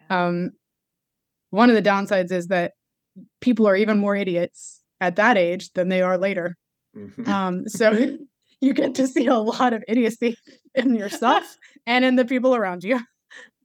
[0.10, 0.52] Um,
[1.50, 2.74] one of the downsides is that
[3.42, 6.56] people are even more idiots at that age than they are later.
[6.96, 7.28] Mhm.
[7.28, 8.18] Um, so
[8.62, 10.36] you get to see a lot of idiocy
[10.76, 13.00] in yourself and in the people around you.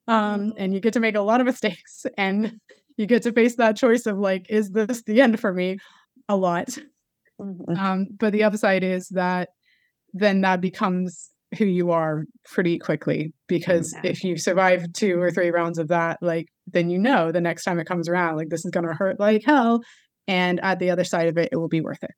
[0.09, 2.61] Um, and you get to make a lot of mistakes and
[2.97, 5.79] you get to face that choice of like, is this the end for me?
[6.29, 6.77] A lot.
[7.41, 7.79] Mhm.
[7.79, 9.51] Um, but the upside is that
[10.15, 14.11] then that becomes who you are pretty quickly because Yeah.
[14.11, 17.65] if you survive two or three rounds of that, like then you know the next
[17.65, 19.81] time it comes around, like this is gonna hurt like hell.
[20.29, 22.11] And at the other side of it, it will be worth it.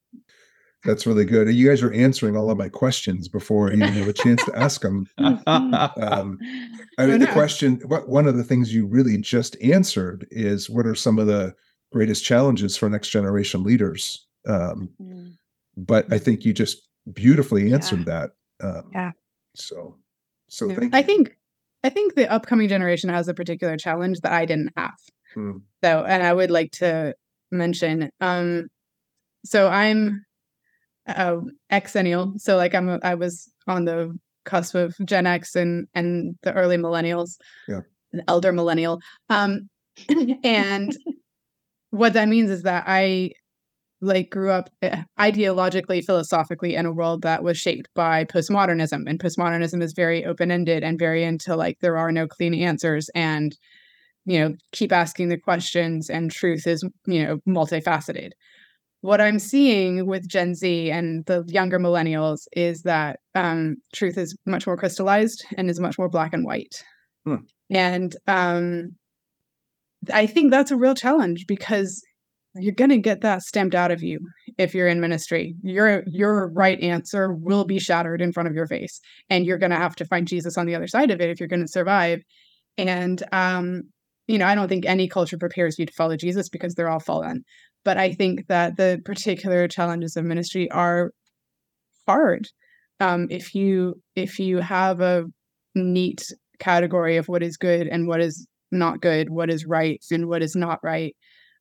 [0.84, 1.52] That's really good.
[1.52, 4.56] You guys are answering all of my questions before I even have a chance to
[4.58, 5.06] ask them.
[5.46, 6.38] Um,
[6.98, 7.32] I mean, the no.
[7.32, 11.26] question, what, one of the things you really just answered is what are some of
[11.26, 11.54] the
[11.92, 14.26] greatest challenges for next generation leaders?
[14.48, 15.32] Um, Mm.
[15.76, 18.30] but I think you just beautifully answered that.
[18.62, 19.12] Um, Yeah.
[19.54, 19.96] So,
[20.48, 20.76] so Yeah.
[20.76, 21.36] thank I think
[21.84, 24.98] I think the upcoming generation has a particular challenge that I didn't have.
[25.34, 25.58] Hmm.
[25.84, 27.14] So, and I would like to
[27.52, 28.10] mention.
[28.20, 28.66] Um,
[29.44, 30.24] so I'm
[31.06, 31.36] uh,
[31.70, 32.38] exennial.
[32.40, 36.52] So like I'm a, I was on the cusp of Gen X and and the
[36.52, 37.36] early millennials.
[37.68, 37.82] Yeah.
[38.12, 39.00] the elder millennial.
[39.30, 39.68] Um,
[40.44, 40.96] and
[41.90, 43.32] what that means is that I
[44.00, 49.18] like grew up eh, ideologically philosophically in a world that was shaped by postmodernism and
[49.18, 53.56] postmodernism is very open-ended and very into like there are no clean answers and
[54.24, 58.30] you know keep asking the questions and truth is you know multifaceted
[59.00, 64.36] what i'm seeing with gen z and the younger millennials is that um, truth is
[64.46, 66.84] much more crystallized and is much more black and white
[67.24, 67.36] hmm.
[67.70, 68.90] and um,
[70.12, 72.00] i think that's a real challenge because
[72.54, 74.18] you're going to get that stamped out of you
[74.56, 75.54] if you're in ministry.
[75.62, 79.70] Your your right answer will be shattered in front of your face and you're going
[79.70, 81.68] to have to find jesus on the other side of it if you're going to
[81.68, 82.20] survive.
[82.76, 83.82] And um
[84.26, 87.00] you know i don't think any culture prepares you to follow jesus because they're all
[87.00, 87.42] fallen
[87.84, 91.10] but i think that the particular challenges of ministry are
[92.06, 92.46] hard.
[93.00, 95.24] Um if you if you have a
[95.74, 96.22] neat
[96.58, 100.42] category of what is good and what is not good what is right and what
[100.42, 101.16] is not right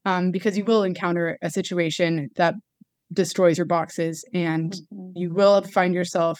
[0.07, 2.55] um, because you will encounter a situation that
[3.11, 5.11] destroys your boxes and mm-hmm.
[5.15, 6.39] you will find yourself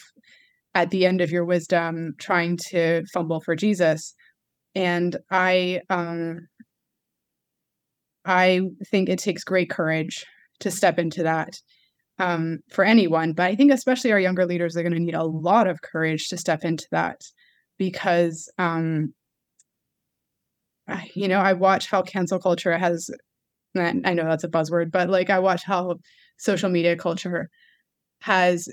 [0.74, 4.16] at the end of your wisdom trying to fumble for Jesus.
[4.74, 6.48] And I um
[8.24, 10.26] I think it takes great courage
[10.62, 11.54] to step into that
[12.20, 15.24] um, for anyone, but I think especially our younger leaders are going to need a
[15.24, 17.22] lot of courage to step into that
[17.78, 19.14] because um,
[21.14, 23.10] you know I watch how cancel culture has
[23.76, 25.96] I know that's a buzzword, but like I watch how
[26.38, 27.50] social media culture
[28.22, 28.68] has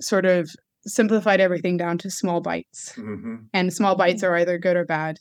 [0.00, 0.50] sort of
[0.86, 2.92] simplified everything down to small bites.
[2.96, 3.36] Mm-hmm.
[3.52, 5.16] And small bites are either good or bad.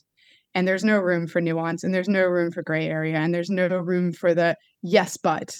[0.53, 3.49] And there's no room for nuance and there's no room for gray area and there's
[3.49, 5.53] no room for the yes, but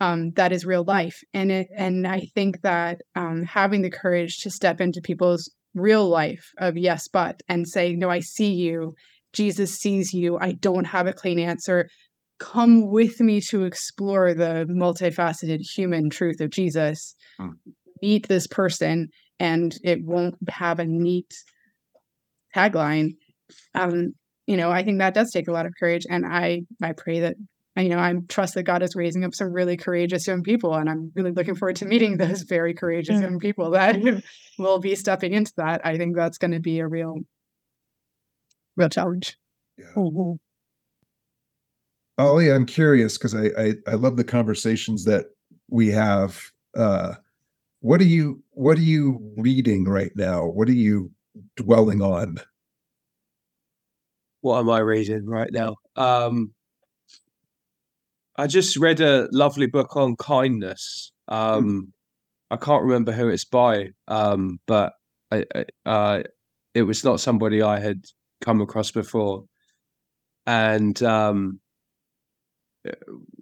[0.00, 1.20] um, that is real life.
[1.32, 6.08] And it, and I think that um, having the courage to step into people's real
[6.08, 8.94] life of yes, but and say, no, I see you.
[9.32, 10.38] Jesus sees you.
[10.40, 11.88] I don't have a clean answer
[12.44, 17.14] come with me to explore the multifaceted human truth of Jesus.
[17.38, 17.50] Hmm.
[18.02, 19.08] Meet this person,
[19.40, 21.32] and it won't have a neat
[22.54, 23.12] tagline.
[23.74, 24.12] Um,
[24.46, 27.20] you know, I think that does take a lot of courage, and I I pray
[27.20, 27.36] that
[27.76, 30.90] you know I trust that God is raising up some really courageous young people, and
[30.90, 33.96] I'm really looking forward to meeting those very courageous young people that
[34.58, 35.80] will be stepping into that.
[35.86, 37.16] I think that's going to be a real,
[38.76, 39.38] real challenge.
[39.78, 39.86] Yeah.
[39.96, 40.34] Mm-hmm.
[42.18, 45.26] Oli, I'm curious because I, I, I love the conversations that
[45.68, 46.40] we have.
[46.76, 47.14] Uh,
[47.80, 50.46] what are you What are you reading right now?
[50.46, 51.10] What are you
[51.56, 52.38] dwelling on?
[54.40, 55.76] What am I reading right now?
[55.96, 56.52] Um,
[58.36, 61.12] I just read a lovely book on kindness.
[61.28, 61.34] Hmm.
[61.34, 61.92] Um,
[62.50, 64.92] I can't remember who it's by, um, but
[65.30, 66.22] I, I, uh,
[66.74, 68.04] it was not somebody I had
[68.40, 69.44] come across before,
[70.46, 71.60] and um,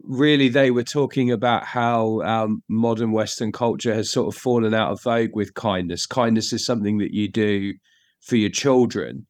[0.03, 4.93] really they were talking about how um, modern Western culture has sort of fallen out
[4.93, 6.07] of vogue with kindness.
[6.07, 7.75] Kindness is something that you do
[8.21, 9.27] for your children.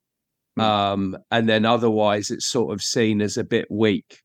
[0.59, 0.63] Mm.
[0.63, 4.21] Um, and then otherwise it's sort of seen as a bit weak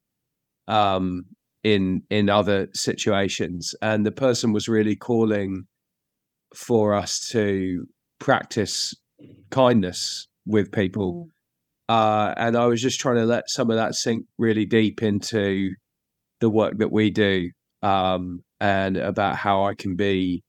[0.67, 1.25] um,
[1.63, 3.73] in in other situations.
[3.81, 5.67] And the person was really calling
[6.55, 7.85] for us to
[8.19, 8.93] practice
[9.51, 11.13] kindness with people.
[11.13, 11.29] Mm.
[11.89, 15.71] Uh, and I was just trying to let some of that sink really deep into
[16.41, 17.49] the work that we do
[17.81, 20.43] um, and about how I can be,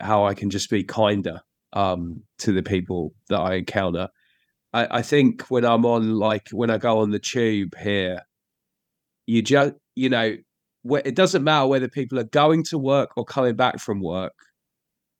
[0.00, 1.40] how I can just be kinder
[1.72, 4.08] um, to the people that I encounter.
[4.72, 8.22] I, I think when I'm on, like, when I go on the tube here,
[9.26, 10.36] you just, you know,
[11.04, 14.34] it doesn't matter whether people are going to work or coming back from work.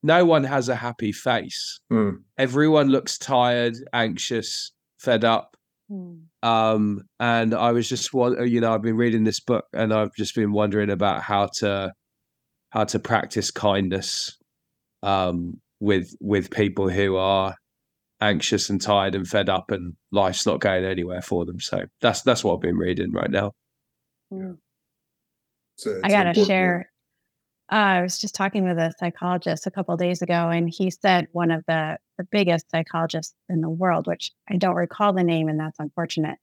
[0.02, 1.80] No one has a happy face.
[1.92, 2.18] Mm.
[2.38, 4.72] Everyone looks tired, anxious,
[5.06, 5.56] fed up.
[5.90, 6.24] Mm.
[6.42, 10.34] Um, and I was just, you know, I've been reading this book and I've just
[10.34, 11.92] been wondering about how to
[12.70, 14.36] how to practice kindness
[15.02, 17.54] um, with with people who are
[18.20, 21.60] anxious and tired and fed up and life's not going anywhere for them.
[21.60, 23.52] So that's that's what I've been reading right now.
[24.32, 24.58] Mm.
[25.78, 26.90] So I gotta share
[27.68, 31.50] I was just talking with a psychologist a couple days ago, and he said one
[31.50, 35.58] of the, the biggest psychologists in the world, which I don't recall the name, and
[35.58, 36.38] that's unfortunate,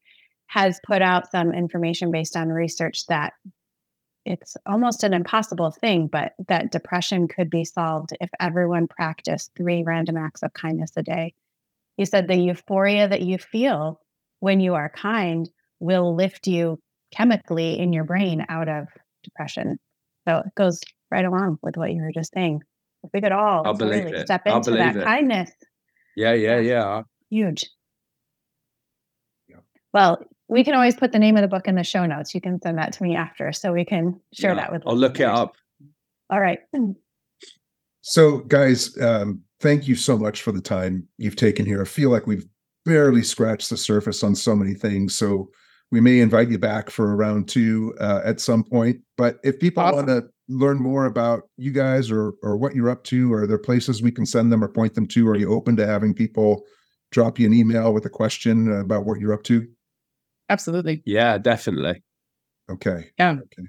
[0.47, 3.34] has put out some information based on research that
[4.26, 9.84] it's almost an impossible thing, but that depression could be solved if everyone practiced three
[9.84, 11.34] random acts of kindness a day.
[11.97, 13.99] He said the euphoria that you feel
[14.39, 15.49] when you are kind
[15.80, 16.80] will lift you
[17.11, 18.88] chemically in your brain out of
[19.24, 19.78] depression.
[20.28, 20.82] So it goes
[21.14, 22.61] right along with what you were just saying.
[23.03, 24.26] If we could all I'll believe really it.
[24.26, 25.03] step into that it.
[25.03, 25.51] kindness.
[26.16, 27.01] Yeah, yeah, yeah.
[27.30, 27.64] Huge.
[29.47, 29.57] Yeah.
[29.93, 32.34] Well, we can always put the name of the book in the show notes.
[32.34, 34.95] You can send that to me after so we can share Yeah, that with I'll
[34.97, 35.55] look it up.
[36.30, 36.59] All right.
[38.01, 41.82] So, guys, um, thank you so much for the time you've taken here.
[41.82, 42.45] I feel like we've
[42.86, 45.14] barely scratched the surface on so many things.
[45.16, 45.49] So,
[45.91, 48.99] we may invite you back for a round two uh, at some point.
[49.16, 50.07] But if people Awesome.
[50.07, 53.57] want to learn more about you guys or or what you're up to, are there
[53.57, 55.27] places we can send them or point them to?
[55.29, 56.63] Are you open to having people
[57.11, 59.67] drop you an email with a question about what you're up to?
[60.49, 61.01] Absolutely.
[61.05, 62.03] Yeah, definitely.
[62.69, 63.11] Okay.
[63.17, 63.31] Yeah.
[63.31, 63.67] Okay.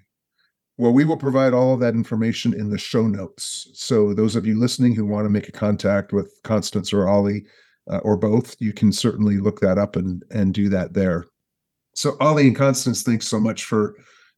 [0.76, 3.68] Well, we will provide all of that information in the show notes.
[3.74, 7.44] So those of you listening who want to make a contact with Constance or Oli
[7.88, 11.26] uh, or both, you can certainly look that up and and do that there.
[11.94, 13.94] So Oli and Constance, thanks so much for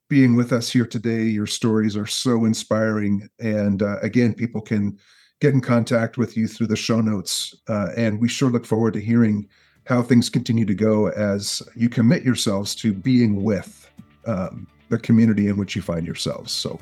[0.09, 1.25] being with us here today.
[1.25, 4.99] Your stories are so inspiring, and uh, again, people can
[5.41, 8.95] get in contact with you through the show notes, uh, and we sure look forward
[8.95, 9.49] to hearing
[9.85, 13.89] how things continue to go as you commit yourselves to being with
[14.27, 16.53] um, the community in which you find yourselves.
[16.53, 16.81] So,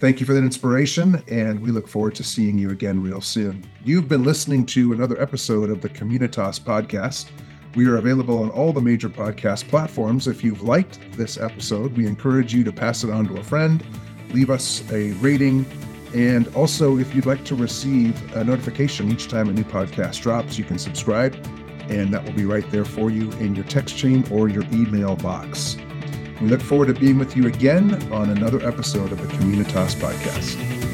[0.00, 3.64] thank you for that inspiration, and we look forward to seeing you again real soon.
[3.84, 7.30] You've been listening to another episode of the Communitas podcast.
[7.74, 10.26] We are available on all the major podcast platforms.
[10.26, 13.84] If you've liked this episode, we encourage you to pass it on to a friend,
[14.32, 15.66] leave us a rating,
[16.14, 20.58] and also if you'd like to receive a notification each time a new podcast drops,
[20.58, 21.34] you can subscribe,
[21.88, 25.16] and that will be right there for you in your text chain or your email
[25.16, 25.76] box.
[26.40, 30.87] We look forward to being with you again on another episode of the Communitas podcast.